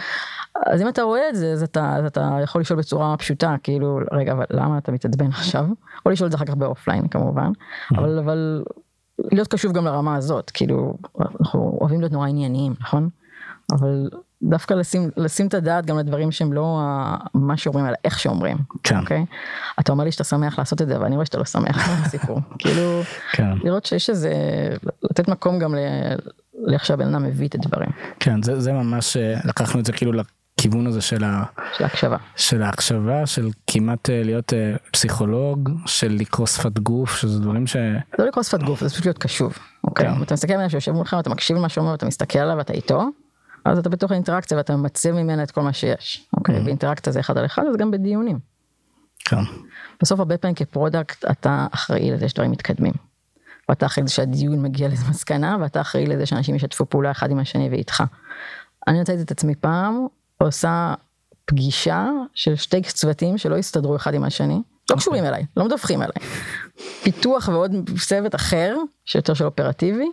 [0.66, 3.98] אז אם אתה רואה את זה, אז אתה, אז אתה יכול לשאול בצורה פשוטה, כאילו,
[4.12, 5.66] רגע, אבל למה אתה מתעצבן עכשיו?
[6.06, 7.50] או לשאול את זה אחר כך באופליין כמובן,
[7.96, 8.62] אבל, אבל
[9.32, 10.94] להיות קשוב גם לרמה הזאת, כאילו,
[11.40, 13.08] אנחנו אוהבים להיות נורא ענייניים, נכון?
[13.72, 14.08] אבל
[14.42, 16.80] דווקא לשים, לשים את הדעת גם לדברים שהם לא
[17.34, 18.56] מה שאומרים, אלא איך שאומרים.
[18.82, 18.98] כן.
[18.98, 19.24] אוקיי?
[19.80, 22.40] אתה אומר לי שאתה שמח לעשות את זה, ואני רואה שאתה לא שמח, מה הסיפור?
[22.58, 23.52] כאילו, כן.
[23.64, 24.32] לראות שיש איזה,
[25.02, 25.74] לתת מקום גם
[26.64, 27.90] לאיך שהבן אדם מביא את הדברים.
[28.20, 31.42] כן, זה, זה ממש, אה, לקחנו את זה כאילו לכיוון הזה של, ה...
[31.76, 32.16] של ההקשבה.
[32.36, 37.76] של ההקשבה, של כמעט אה, להיות אה, פסיכולוג, של לקרוא שפת גוף, שזה דברים ש...
[38.18, 39.58] לא לקרוא שפת גוף, זה פשוט להיות קשוב.
[39.84, 40.06] אוקיי?
[40.06, 40.22] כן.
[40.22, 43.02] אתה מסתכל עליו שיושב מולך, אתה מקשיב למה שאומר, אתה מסתכל עליו, ואתה איתו.
[43.64, 46.56] אז אתה בתוך האינטראקציה ואתה ממצה ממנה את כל מה שיש, אוקיי?
[46.56, 46.64] Mm-hmm.
[46.64, 48.38] ואינטראקציה זה אחד על אחד, אז גם בדיונים.
[49.24, 49.36] כן.
[50.02, 52.92] בסוף הרבה פעמים כ product אתה אחראי לזה שדברים מתקדמים.
[53.68, 57.68] ואתה אחראי לזה שהדיון מגיע למסקנה, ואתה אחראי לזה שאנשים ישתפו פעולה אחד עם השני
[57.70, 58.02] ואיתך.
[58.88, 60.06] אני מצאתי את עצמי פעם
[60.38, 60.94] עושה
[61.44, 64.96] פגישה של שתי צוותים שלא הסתדרו אחד עם השני, לא אוקיי.
[64.96, 66.28] קשורים אליי, לא מדווחים אליי.
[67.02, 70.10] פיתוח ועוד צוות אחר, שיותר של אופרטיבי,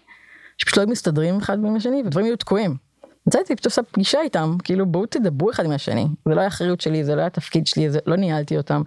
[0.57, 2.86] שפשוט לא מסתדרים אחד עם השני ודברים יהיו תקועים.
[3.27, 6.81] מצאתי פשוט עושה פגישה איתם, כאילו בואו תדברו אחד עם השני, זה לא היה אחריות
[6.81, 8.81] שלי, זה לא היה תפקיד שלי, זה, לא ניהלתי אותם.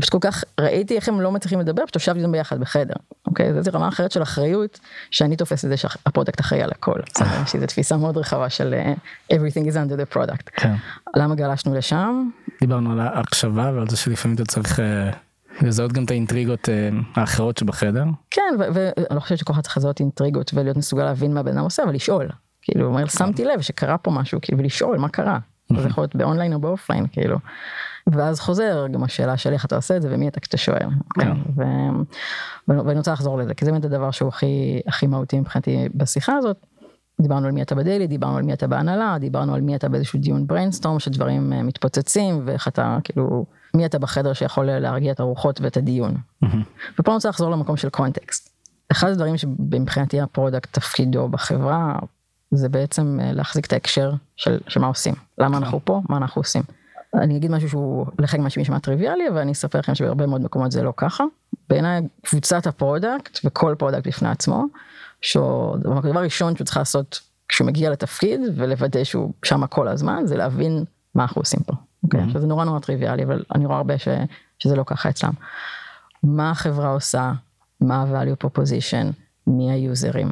[0.00, 2.94] פשוט כל כך ראיתי איך הם לא מצליחים לדבר, פשוט ישבתי איתם ביחד בחדר,
[3.26, 3.62] אוקיי?
[3.62, 7.00] זו רמה אחרת של אחריות, שאני תופס את זה שה product אחראי על הכל.
[7.44, 10.50] יש לי איזו תפיסה מאוד רחבה של uh, everything is under the product.
[10.56, 10.74] כן.
[11.16, 12.28] למה גלשנו לשם?
[12.60, 14.78] דיברנו על ההקשבה ועל זה שלפעמים אתה צריך...
[14.78, 14.82] Uh...
[15.62, 16.68] לזהות גם את האינטריגות
[17.14, 18.04] האחרות שבחדר.
[18.30, 21.64] כן, ואני לא חושבת שכל אחד צריך לזהות אינטריגות ולהיות מסוגל להבין מה בן אדם
[21.64, 22.28] עושה, אבל לשאול.
[22.62, 25.38] כאילו, אומר, שמתי לב שקרה פה משהו, כאילו, ולשאול מה קרה.
[25.82, 27.38] זה יכול להיות באונליין או באופליין, כאילו.
[28.06, 30.88] ואז חוזר גם השאלה של איך אתה עושה את זה ומי אתה כשאתה שואל.
[31.14, 31.32] כן.
[32.68, 36.66] ואני רוצה לחזור לזה, כי זה באמת הדבר שהוא הכי, הכי מהותי מבחינתי בשיחה הזאת.
[37.20, 39.88] דיברנו על מי אתה ב daily, דיברנו על מי אתה בהנהלה, דיברנו על מי אתה
[39.88, 45.20] באיזשהו דיון brainstorm שדברים אה, מתפוצצים ואיך אתה כאילו, מי אתה בחדר שיכול להרגיע את
[45.20, 46.16] הרוחות ואת הדיון.
[46.98, 48.52] ופה אני רוצה לחזור למקום של קונטקסט.
[48.92, 51.98] אחד הדברים שמבחינתי ה product תפקידו בחברה
[52.52, 56.40] זה בעצם אה, להחזיק את ההקשר של, של מה עושים, למה אנחנו פה, מה אנחנו
[56.40, 56.62] עושים.
[57.14, 60.72] אני אגיד משהו שהוא לחלק ממה שנשמע טריוויאלי, אבל אני אספר לכם שבהרבה מאוד מקומות
[60.72, 61.24] זה לא ככה.
[61.68, 64.64] בעיניי קבוצת ה product וכל product בפני עצמו,
[65.20, 70.84] שהדבר הראשון שהוא צריך לעשות כשהוא מגיע לתפקיד ולוודא שהוא שם כל הזמן, זה להבין
[71.14, 71.72] מה אנחנו עושים פה.
[72.04, 72.20] אוקיי?
[72.20, 72.24] Okay?
[72.24, 72.38] Mm-hmm.
[72.38, 74.08] זה נורא נורא טריוויאלי, אבל אני רואה הרבה ש,
[74.58, 75.32] שזה לא ככה אצלם.
[76.22, 77.32] מה החברה עושה,
[77.80, 79.12] מה ה-value proposition,
[79.46, 80.30] מי היוזרים.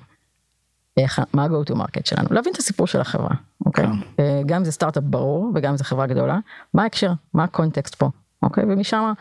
[0.97, 3.35] איך, מה ה-go to market שלנו, להבין את הסיפור של החברה,
[3.67, 3.87] אוקיי?
[3.87, 3.93] כן.
[4.23, 6.39] אה, גם אם זה סטארט-אפ ברור וגם אם זה חברה גדולה,
[6.75, 8.11] מה ההקשר, מה הקונטקסט פה,
[8.43, 8.65] אוקיי?
[8.69, 9.13] ומשם,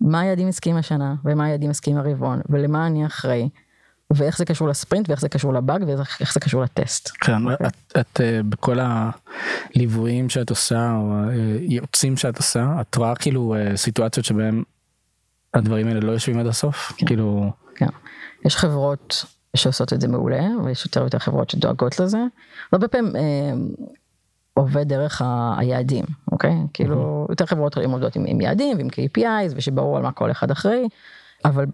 [0.00, 3.48] מה היעדים עסקיים השנה ומה היעדים עסקיים הרבעון ולמה אני אחראי.
[4.10, 7.10] ואיך זה קשור לספרינט ואיך זה קשור לבאג ואיך זה קשור לטסט.
[7.20, 7.52] כן, okay.
[7.52, 7.66] אוקיי?
[7.66, 11.12] את, את אה, בכל הליוויים שאת עושה או
[11.92, 14.62] אה, שאת עושה את רואה כאילו סיטואציות שבהם
[15.54, 17.06] הדברים האלה לא יושבים עד הסוף כן.
[17.06, 17.52] כאילו.
[17.74, 17.86] כן.
[18.44, 22.18] יש חברות שעושות את זה מעולה, ויש יותר ויותר חברות שדואגות לזה.
[22.72, 23.22] הרבה פעמים אה,
[24.54, 26.54] עובד דרך ה- היעדים, אוקיי?
[26.74, 30.88] כאילו, יותר חברות עובדות עם, עם יעדים ועם KPIs, ושברור על מה כל אחד אחראי,
[31.44, 31.66] אבל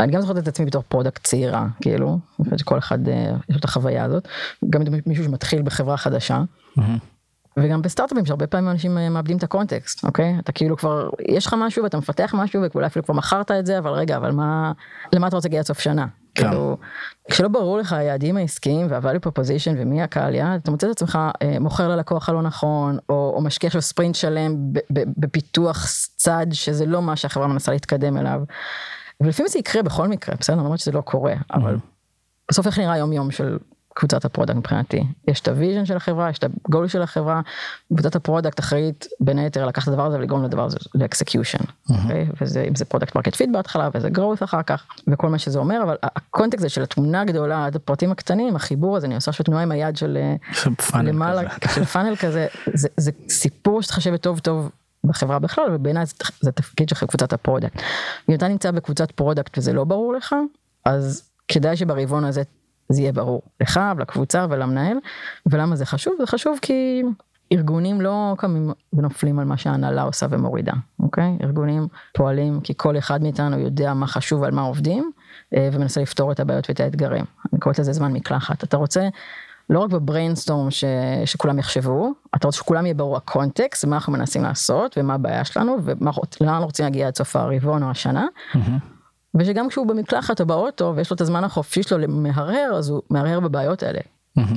[0.00, 3.14] אני גם זוכרת את עצמי בתור product צעירה, כאילו, אני חושבת שכל אחד אה,
[3.48, 4.28] יש לו את החוויה הזאת,
[4.70, 6.42] גם מישהו שמתחיל בחברה חדשה.
[6.78, 6.82] Mm-hmm.
[7.56, 10.36] וגם בסטארט-אפים שהרבה פעמים אנשים אה, מאבדים את הקונטקסט, אוקיי?
[10.38, 13.78] אתה כאילו כבר, יש לך משהו ואתה מפתח משהו ואולי אפילו כבר מכרת את זה,
[13.78, 14.72] אבל רגע, אבל מה,
[15.12, 16.06] למה אתה רוצה להגיע עד סוף שנה?
[16.34, 16.48] כן.
[16.48, 16.76] כאילו,
[17.30, 21.56] כשלא ברור לך היעדים העסקיים וה-value proposition ומי הקהל יעד, אתה מוצא את עצמך אה,
[21.60, 24.56] מוכר ללקוח הלא נכון, או, או משקיע עכשיו ספרינט שלם
[24.90, 25.86] בפיתוח
[26.16, 28.42] צד שזה לא מה שהחברה מנסה להתקדם אליו.
[29.20, 30.56] ולפעמים זה יקרה בכל מקרה, בסדר?
[30.56, 31.76] למרות שזה לא קורה, אבל
[32.50, 33.58] בסוף איך נראה יום יום של
[33.94, 35.04] קבוצת ה product מבחינתי.
[35.28, 37.40] יש את ה vision של החברה, יש את הגול של החברה,
[37.94, 41.58] קבוצת ה product אחראית בין היתר לקחת את הדבר הזה ולגרום לדבר הזה ל execution.
[41.58, 41.92] Mm-hmm.
[41.92, 42.36] Okay?
[42.40, 45.82] וזה אם זה product market fit בהתחלה וזה growth אחר כך וכל מה שזה אומר
[45.82, 49.72] אבל הקונטקסט של התמונה הגדולה עד הפרטים הקטנים החיבור הזה אני עושה עכשיו תנועה עם
[49.72, 50.18] היד של
[50.94, 51.42] למעלה
[51.74, 54.70] של funnel כזה זה, זה סיפור שתחשב טוב טוב
[55.04, 57.82] בחברה בכלל ובעיניי זה, זה תפקיד של קבוצת ה product.
[58.28, 60.34] אם אתה נמצא בקבוצת product וזה לא ברור לך
[60.84, 62.42] אז כדאי שברבעון הזה
[62.92, 64.96] זה יהיה ברור לך ולקבוצה ולמנהל.
[65.46, 66.14] ולמה זה חשוב?
[66.18, 67.02] זה חשוב כי
[67.52, 70.72] ארגונים לא קמים ונופלים על מה שההנהלה עושה ומורידה.
[71.00, 71.38] אוקיי?
[71.42, 75.10] ארגונים פועלים כי כל אחד מאיתנו יודע מה חשוב על מה עובדים,
[75.54, 77.24] אה, ומנסה לפתור את הבעיות ואת האתגרים.
[77.52, 78.64] אני קוראת לזה זמן מקלחת.
[78.64, 79.08] אתה רוצה
[79.70, 80.84] לא רק ב brainstorm ש...
[81.24, 85.76] שכולם יחשבו, אתה רוצה שכולם יהיה ברור הקונטקסט, מה אנחנו מנסים לעשות, ומה הבעיה שלנו,
[85.82, 85.98] ולאן
[86.40, 88.26] אנחנו רוצים להגיע עד סוף הרבעון או השנה.
[88.52, 88.91] Mm-hmm.
[89.34, 93.40] ושגם כשהוא במקלחת או באוטו ויש לו את הזמן החופשי שלו למהרהר, אז הוא מהרהר
[93.40, 94.00] בבעיות האלה.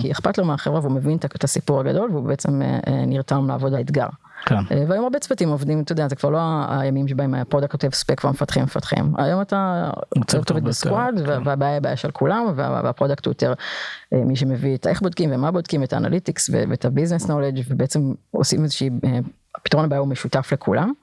[0.01, 3.73] כי אכפת לו מהחברה והוא מבין את הסיפור הגדול והוא בעצם אה, אה, נרתם לעבוד
[3.73, 4.07] האתגר.
[4.45, 4.55] כן.
[4.55, 7.89] אה, והיום הרבה צוותים עובדים, אתה יודע, זה כבר לא הימים שבהם ה product כותב
[7.93, 9.13] spec והמפתחים מפתחים.
[9.17, 9.89] היום אתה
[10.27, 11.41] צריך לכתוב ב squad, כן.
[11.45, 13.53] והבעיה היא בעיה של כולם, וה product הוא יותר
[14.11, 18.13] מי שמביא את איך בודקים ומה בודקים, את ה analytics ואת ה business knowledge ובעצם
[18.31, 18.89] עושים איזושהי,
[19.63, 20.93] פתרון הבעיה הוא משותף לכולם.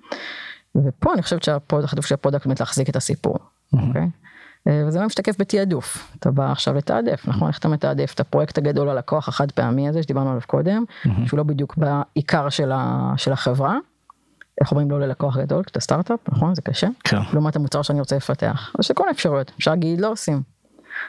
[0.87, 3.39] ופה אני חושבת שה hat של ה product באמת להחזיק את הסיפור.
[3.73, 4.09] אוקיי?
[4.69, 7.49] אה, וזה לא משתקף בתעדוף, אתה בא עכשיו לתעדף, נכון?
[7.49, 10.85] איך אתה מתעדף את הפרויקט הגדול הלקוח החד פעמי הזה שדיברנו עליו קודם,
[11.27, 12.73] שהוא לא בדיוק בעיקר של,
[13.33, 13.77] החברה.
[14.61, 16.55] איך אומרים לא ללקוח גדול, כשאתה סטארט-אפ, נכון?
[16.55, 16.89] זה קשה.
[17.05, 17.17] כן.
[17.33, 18.71] לעומת המוצר שאני רוצה לפתח.
[18.79, 20.43] אז יש כל אפשרויות, אפשר להגיד לא עושים.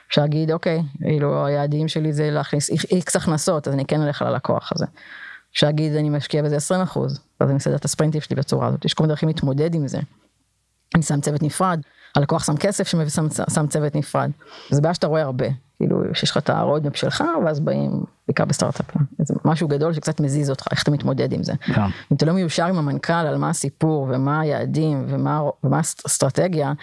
[0.07, 4.71] אפשר להגיד אוקיי, אילו היעדים שלי זה להכניס איקס הכנסות, אז אני כן אלך ללקוח
[4.75, 4.85] הזה.
[5.53, 8.85] אפשר להגיד אני משקיע בזה 20 אחוז, אז אני מסדר את הספרינטים שלי בצורה הזאת,
[8.85, 9.99] יש כל מיני דרכים להתמודד עם זה.
[10.95, 11.79] אני שם צוות נפרד,
[12.15, 14.31] הלקוח שם כסף ששם צוות נפרד.
[14.69, 15.45] זה בעיה שאתה רואה הרבה,
[15.77, 18.85] כאילו שיש לך את ה roadmap שלך ואז באים בעיקר בסטארט-אפ,
[19.19, 21.53] זה משהו גדול שקצת מזיז אותך, איך אתה מתמודד עם זה.
[21.53, 21.73] Yeah.
[21.73, 21.81] כן.
[21.81, 26.73] אם אתה לא מיושר עם המנכ"ל על מה הסיפור ומה היעדים ומה, ומה האסטרטגיה,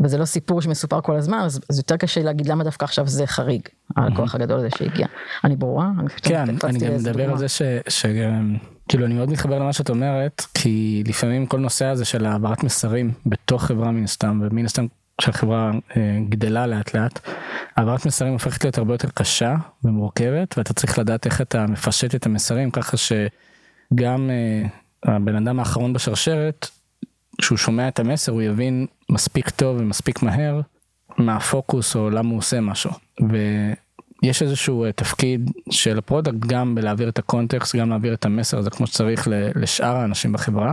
[0.00, 3.26] וזה לא סיפור שמסופר כל הזמן, אז, אז יותר קשה להגיד למה דווקא עכשיו זה
[3.26, 3.62] חריג,
[3.96, 5.06] הלקוח הגדול הזה שהגיע.
[5.44, 5.90] אני ברורה?
[6.22, 7.62] כן, אני גם מדבר על זה ש...
[7.88, 8.06] ש...
[8.88, 13.12] כאילו אני מאוד מתחבר למה שאת אומרת, כי לפעמים כל נושא הזה של העברת מסרים
[13.26, 14.86] בתוך חברה מן הסתם, ומן הסתם
[15.18, 17.20] כשהחברה אה, גדלה לאט לאט,
[17.76, 22.26] העברת מסרים הופכת להיות הרבה יותר קשה ומורכבת, ואתה צריך לדעת איך אתה מפשט את
[22.26, 24.68] המסרים ככה שגם אה,
[25.14, 26.68] הבן אדם האחרון בשרשרת,
[27.38, 30.60] כשהוא שומע את המסר הוא יבין מספיק טוב ומספיק מהר
[31.18, 32.90] מה הפוקוס או למה הוא עושה משהו.
[34.22, 38.58] יש איזשהו אה, תפקיד של ה product גם בלהעביר את הקונטקסט, גם להעביר את המסר
[38.58, 40.72] הזה כמו שצריך לשאר האנשים בחברה.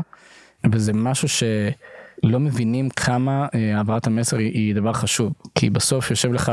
[0.71, 6.51] וזה משהו שלא מבינים כמה אה, העברת המסר היא, דבר חשוב, כי בסוף יושב לך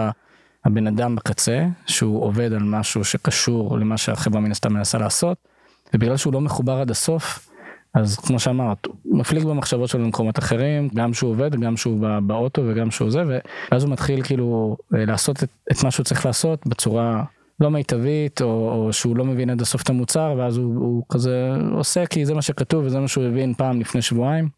[0.65, 5.39] הבן אדם בקצה, שהוא עובד על משהו שקשור למה שהחברה מן הסתם מנסה לעשות,
[5.95, 7.49] ובגלל שהוא לא מחובר עד הסוף,
[7.95, 12.63] אז כמו שאמרת, הוא מפליג במחשבות שלו למקומות אחרים, גם שהוא עובד, גם שהוא באוטו
[12.67, 13.23] וגם שהוא זה,
[13.71, 17.25] ואז הוא מתחיל כאילו אה, לעשות את, את מה שהוא צריך לעשות בצורה
[17.61, 21.53] לא מיטבית, או, או שהוא לא מבין עד הסוף את המוצר, ואז הוא, הוא כזה
[21.73, 24.49] עושה כי זה מה שכתוב וזה מה שהוא הבין פעם לפני שבועיים.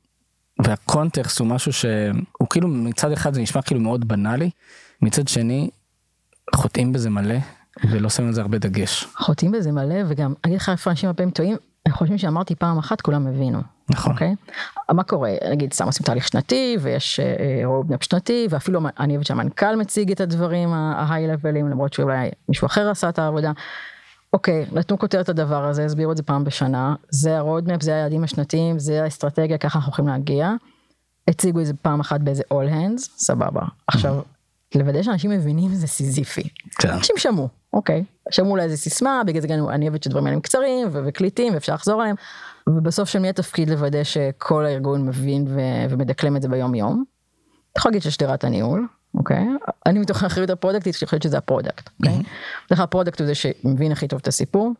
[0.65, 4.51] והקונטקסט הוא משהו שהוא כאילו מצד אחד זה נשמע כאילו מאוד בנאלי,
[5.03, 5.71] מצד שני
[6.55, 7.35] חוטאים בזה מלא
[7.91, 9.05] ולא שמים על זה הרבה דגש.
[9.17, 11.57] חוטאים בזה מלא וגם אני אגיד לך איפה אנשים הרבה פעמים טועים
[11.93, 13.59] חושבים שאמרתי פעם אחת כולם הבינו.
[13.91, 14.13] נכון.
[14.13, 14.15] Okay?
[14.15, 14.35] אוקיי?
[14.93, 17.21] מה קורה נגיד סתם עושים תהליך שנתי ויש
[17.65, 22.31] roadmap uh, שנתי ואפילו אני אוהבת שהמנכ"ל מציג את הדברים ה high levelים למרות שאולי
[22.49, 23.53] מישהו אחר עשה את העבודה.
[24.33, 27.95] אוקיי okay, נתנו כותרת הדבר הזה הסבירו את זה פעם בשנה זה ה roadmap זה
[27.95, 30.53] היעדים השנתיים זה האסטרטגיה ככה אנחנו יכולים להגיע.
[31.29, 34.21] הציגו את זה פעם אחת באיזה all hands סבבה עכשיו
[34.75, 36.49] לוודא שאנשים מבינים זה סיזיפי.
[36.79, 36.91] כן.
[36.91, 38.05] אנשים שמעו, אוקיי.
[38.31, 41.75] שמעו אולי איזה סיסמה, בגלל זה גם אני אוהבת שדברים האלה הם קצרים וקליטים ואפשר
[41.75, 42.17] לחזור עליהם.
[42.67, 47.05] ובסוף של מי התפקיד לוודא שכל הארגון מבין ו- ומדקלם את זה ביום יום.
[47.73, 49.47] אתה יכול להגיד של שדרת הניהול, אוקיי?
[49.87, 52.15] אני מתוך האחריות הפרודקטית שאני חושבת שזה ה product, אוקיי?
[52.67, 54.73] בדרך כלל ה product הוא זה שמבין הכי טוב את הסיפור,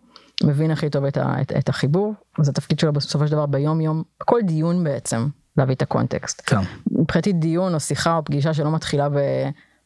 [0.45, 3.81] מבין הכי טוב את, ה- את, את החיבור, אז התפקיד שלו בסופו של דבר ביום
[3.81, 5.27] יום, בכל דיון בעצם,
[5.57, 6.43] להביא את הקונטקסט.
[6.47, 6.57] כן.
[6.91, 9.19] מבחינתי דיון או שיחה או פגישה שלא מתחילה ב...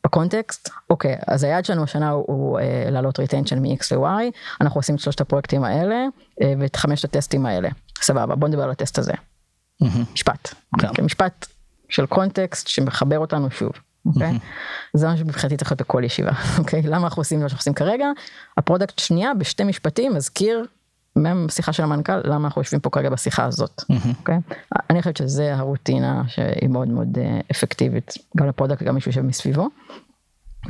[0.04, 4.94] בקונטקסט, אוקיי, אז היעד שלנו השנה הוא, הוא אה, לעלות retention מ-X ל-Y, אנחנו עושים
[4.94, 6.04] את שלושת הפרויקטים האלה
[6.42, 7.68] אה, ואת חמשת הטסטים האלה.
[8.02, 9.12] סבבה, בוא נדבר על הטסט הזה.
[9.82, 10.12] Mm-hmm.
[10.14, 10.54] משפט.
[10.76, 11.02] Okay.
[11.02, 11.46] משפט
[11.88, 13.72] של קונטקסט שמחבר אותנו שוב.
[14.06, 14.30] אוקיי?
[14.30, 14.38] Okay?
[14.94, 16.80] זה מה שמבחינתי צריך להיות בכל ישיבה, אוקיי?
[16.80, 16.86] Okay?
[16.86, 18.06] למה אנחנו עושים מה שאנחנו עושים כרגע?
[18.56, 20.64] ה product שנייה בשתי משפטים מזכיר
[21.18, 23.82] מהשיחה של המנכ"ל למה אנחנו יושבים פה כרגע בשיחה הזאת.
[24.18, 24.36] אוקיי?
[24.36, 24.52] Mm-hmm.
[24.52, 24.78] Okay?
[24.90, 29.68] אני חושבת שזה הרוטינה שהיא מאוד מאוד אה, אפקטיבית גם לפרודקט וגם מישהו יושב מסביבו.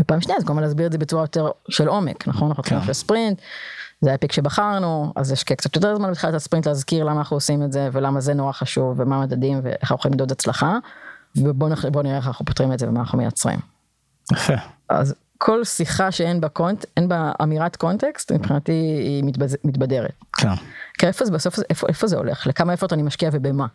[0.00, 2.86] ופעם שנייה אז כמובן להסביר את זה בצורה יותר של עומק נכון אנחנו צריכים כן.
[2.86, 3.40] לעשות ספרינט.
[4.00, 7.72] זה האפיק שבחרנו אז יש קצת יותר זמן בתחילת הספרינט להזכיר למה אנחנו עושים את
[7.72, 10.78] זה ולמה זה נורא חשוב ומה המדדים ואיך אנחנו יכולים למדוד הצלחה.
[11.36, 13.58] ובוא נראה איך אנחנו פותרים את זה ומה אנחנו מייצרים.
[14.32, 14.54] יפה.
[14.88, 20.14] אז כל שיחה שאין בה קונט, אין בה אמירת קונטקסט, מבחינתי היא מתבז, מתבדרת.
[20.36, 20.48] כן.
[20.98, 22.46] כי איפה זה בסוף, איפה, איפה זה הולך?
[22.46, 23.66] לכמה אפורט אני משקיע ובמה?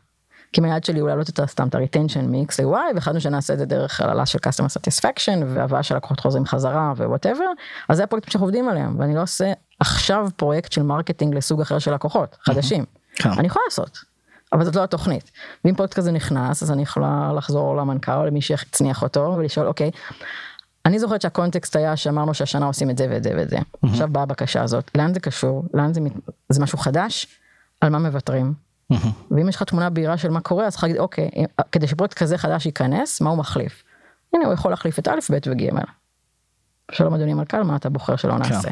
[0.53, 3.65] כי מה-lead שלי הוא להעלות את סתם את ה-retension מ-x ל-y, והחלטנו שנעשה את זה
[3.65, 7.45] דרך העלאה של customer satisfaction, והבאה של לקוחות חוזרים חזרה whatever,
[7.89, 11.79] אז זה הפרויקטים שאנחנו עובדים עליהם, ואני לא עושה עכשיו פרויקט של מרקטינג לסוג אחר
[11.79, 12.85] של לקוחות, חדשים.
[13.15, 13.29] כן.
[13.29, 13.99] אני יכולה לעשות.
[14.53, 15.31] אבל זאת לא התוכנית.
[15.65, 19.91] ואם פרויקט כזה נכנס, אז אני יכולה לחזור למנכ"ל או למי שהצניח אותו ולשאול, אוקיי,
[20.85, 23.57] אני זוכרת שהקונטקסט היה שאמרנו שהשנה עושים את זה ואת זה ואת זה.
[23.57, 23.89] Mm-hmm.
[23.89, 25.63] עכשיו באה הבקשה הזאת, לאן זה קשור?
[25.73, 26.01] לאן זה,
[26.49, 27.27] זה משהו חדש?
[27.81, 28.53] על מה מוותרים?
[28.93, 29.07] Mm-hmm.
[29.31, 31.29] ואם יש לך תמונה בהירה של מה קורה, אז להגיד, אוקיי,
[31.71, 33.83] כדי שפרויקט כזה חדש ייכנס, מה הוא מחליף?
[34.33, 35.69] הנה, הוא יכול להחליף את א', ב' וג'.
[36.91, 38.71] שלום אדוני מנכ"ל, מה אתה בוחר שלא כן.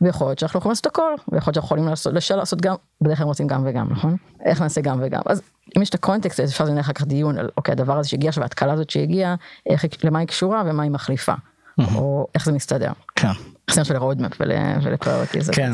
[0.00, 3.18] ויכול להיות שאנחנו יכולים לעשות הכל, ויכול להיות שאנחנו יכולים לעשות, לשאול לעשות גם, בדרך
[3.18, 4.16] כלל רוצים גם וגם, נכון?
[4.44, 5.20] איך נעשה גם וגם.
[5.26, 5.42] אז
[5.76, 8.28] אם יש את הקונטקסט, אז אפשר לנהל אחר כך דיון על, אוקיי, הדבר הזה שהגיע
[8.28, 9.34] עכשיו, ההתקלה הזאת שהגיעה,
[10.04, 11.34] למה היא קשורה ומה היא מחליפה.
[11.94, 12.92] או איך זה מסתדר.
[13.16, 13.28] כן.
[13.70, 15.50] זה של ה roadmap ול priorities.
[15.50, 15.72] כן.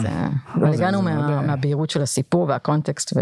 [0.55, 1.03] אבל הגענו
[1.43, 3.13] מהבהירות של הסיפור והקונטקסט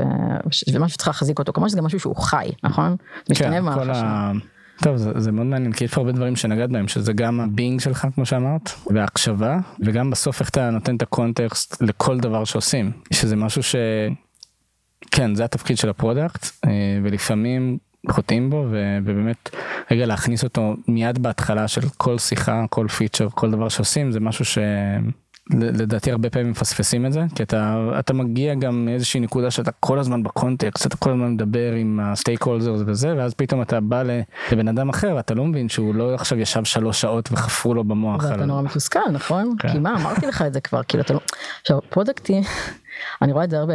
[0.75, 2.97] ומה שצריך להחזיק אותו, כמובן שזה גם משהו שהוא חי, נכון?
[3.31, 4.33] משתנה כן, במהלך השנה.
[4.83, 7.47] טוב זה, זה מאוד מעניין כי יש פה הרבה דברים שנגעת בהם שזה גם ה
[7.47, 12.93] being שלך כמו שאמרת וההקשבה וגם בסוף איך אתה נותן את הקונטקסט לכל דבר שעושים
[13.13, 13.77] שזה משהו ש...
[15.11, 16.71] כן זה התפקיד של הפרודקט אה,
[17.03, 17.79] ולפעמים
[18.11, 19.51] חוטאים בו ובאמת
[19.91, 24.45] רגע להכניס אותו מיד בהתחלה של כל שיחה כל פיצ'ר כל דבר שעושים זה משהו
[24.45, 24.59] ש...
[25.51, 29.99] לדעתי הרבה פעמים מפספסים את זה כי אתה אתה מגיע גם מאיזושהי נקודה שאתה כל
[29.99, 34.03] הזמן בקונטקסט אתה כל הזמן מדבר עם ה stakeholders וזה ואז פתאום אתה בא
[34.53, 38.25] לבן אדם אחר ואתה לא מבין שהוא לא עכשיו ישב שלוש שעות וחפרו לו במוח.
[38.25, 39.55] ואתה נורא מתוסכל נכון?
[39.59, 39.73] כן.
[39.73, 41.21] כי מה אמרתי לך את זה כבר כאילו אתה לא...
[41.61, 42.43] עכשיו פרודקטי
[43.23, 43.75] אני רואה את זה הרבה.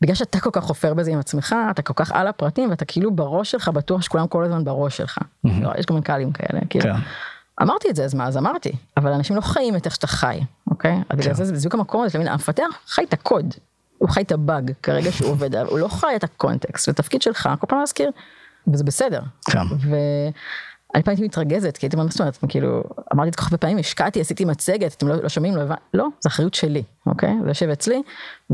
[0.00, 3.10] בגלל שאתה כל כך חופר בזה עם עצמך אתה כל כך על הפרטים ואתה כאילו
[3.10, 5.18] בראש שלך בטוח שכולם כל הזמן בראש שלך.
[5.44, 6.60] לא, יש גם מנכ"לים כאלה.
[6.70, 6.84] כאילו.
[6.84, 7.00] כן.
[7.62, 10.40] אמרתי את זה אז מה אז אמרתי אבל אנשים לא חיים את איך שאתה חי
[10.76, 11.34] אוקיי אז בגלל כן.
[11.34, 13.54] זה זה בדיוק המקום הזה המפתח חי את הקוד.
[13.98, 17.48] הוא חי את הבאג כרגע שהוא עובד עליו הוא לא חי את הקונטקסט ותפקיד שלך
[17.60, 18.10] כל פעם להזכיר
[18.72, 19.20] וזה בסדר.
[19.50, 19.58] כן.
[19.60, 22.84] ואני פעם הייתי מתרגזת כי הייתי אומרת, זאת אומרת, כאילו,
[23.14, 25.62] אמרתי את זה כל כך הרבה פעמים, השקעתי, עשיתי מצגת, אתם לא, לא שומעים, לא
[25.62, 27.34] הבנתי, לא, זה אחריות שלי, אוקיי?
[27.42, 28.02] זה יושב אצלי,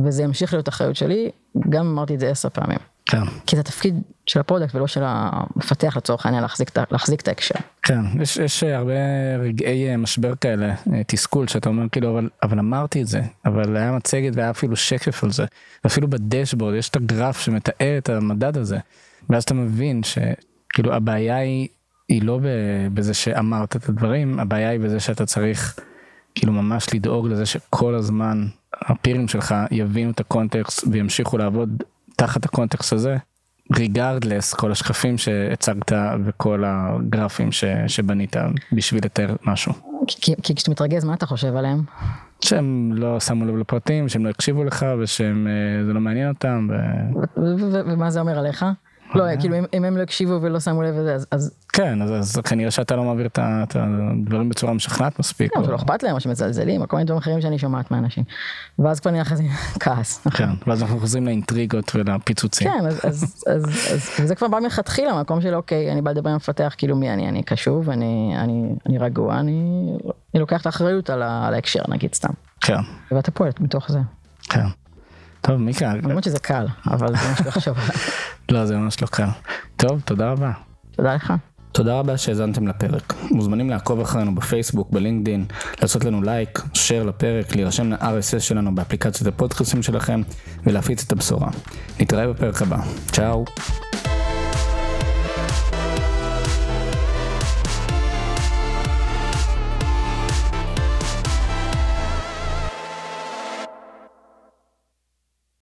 [0.04, 1.30] וזה ימשיך להיות אחריות שלי,
[1.68, 2.78] גם אמרתי את זה עשר פעמים.
[3.12, 3.24] כן.
[3.46, 7.54] כי זה התפקיד של הפרודקט ולא של המפתח לצורך העניין להחזיק, להחזיק את ההקשר.
[7.82, 8.94] כן, יש, יש הרבה
[9.40, 13.76] רגעי אה, משבר כאלה, אה, תסכול, שאתה אומר כאילו, אבל, אבל אמרתי את זה, אבל
[13.76, 15.44] היה מצגת והיה אפילו שקף על זה,
[15.84, 18.78] ואפילו בדשבורד יש את הגרף שמתאר את המדד הזה,
[19.30, 21.68] ואז אתה מבין שכאילו הבעיה היא,
[22.08, 22.40] היא לא
[22.94, 25.78] בזה שאמרת את הדברים, הבעיה היא בזה שאתה צריך
[26.34, 31.82] כאילו ממש לדאוג לזה שכל הזמן ה peers שלך יבינו את הקונטקסט וימשיכו לעבוד
[32.16, 33.16] תחת הקונטקסט הזה,
[33.76, 35.92] regardless כל השקפים שהצגת
[36.24, 38.36] וכל הגרפים ש, שבנית
[38.72, 39.72] בשביל לתאר משהו.
[40.06, 41.82] כי, כי כשאתה מתרגז מה אתה חושב עליהם?
[42.40, 46.68] שהם לא שמו לב לפרטים, שהם לא הקשיבו לך ושהם אה, לא מעניין אותם.
[46.70, 46.74] ו...
[47.86, 48.64] ומה זה אומר עליך?
[49.14, 51.54] לא, כאילו אם הם לא הקשיבו ולא שמו לב לזה, אז...
[51.72, 55.52] כן, אז כנראה שאתה לא מעביר את הדברים בצורה משכנעת מספיק.
[55.64, 58.24] זה לא אכפת להם, או שמזלזלים, או כל מיני דברים אחרים שאני שומעת מאנשים.
[58.78, 59.48] ואז כבר נהיה אחרי
[59.80, 60.26] כעס.
[60.34, 62.68] כן, ואז אנחנו חוזרים לאינטריגות ולפיצוצים.
[62.68, 63.44] כן, אז
[64.24, 67.28] זה כבר בא מלכתחילה, מקום של אוקיי, אני בא לדבר עם מפתח, כאילו מי אני,
[67.28, 69.92] אני קשוב, אני רגוע, אני
[70.34, 72.32] לוקח את האחריות על ההקשר, נגיד סתם.
[72.60, 72.80] כן.
[73.10, 73.98] ואתה פועל מתוך זה.
[74.42, 74.66] כן.
[75.42, 75.94] טוב מיקה.
[76.02, 77.76] למרות שזה קל, אבל זה ממש לא חשוב.
[78.52, 79.26] לא, זה ממש לא קל.
[79.76, 80.52] טוב, תודה רבה.
[80.90, 81.32] תודה לך.
[81.72, 83.14] תודה רבה שהאזנתם לפרק.
[83.30, 85.44] מוזמנים לעקוב אחרינו בפייסבוק, בלינקדין,
[85.82, 90.22] לעשות לנו לייק, שייר לפרק, להירשם ל-RSS שלנו באפליקציות הפודקאסים שלכם
[90.66, 91.48] ולהפיץ את הבשורה.
[92.00, 92.78] נתראה בפרק הבא.
[93.06, 93.44] צ'או.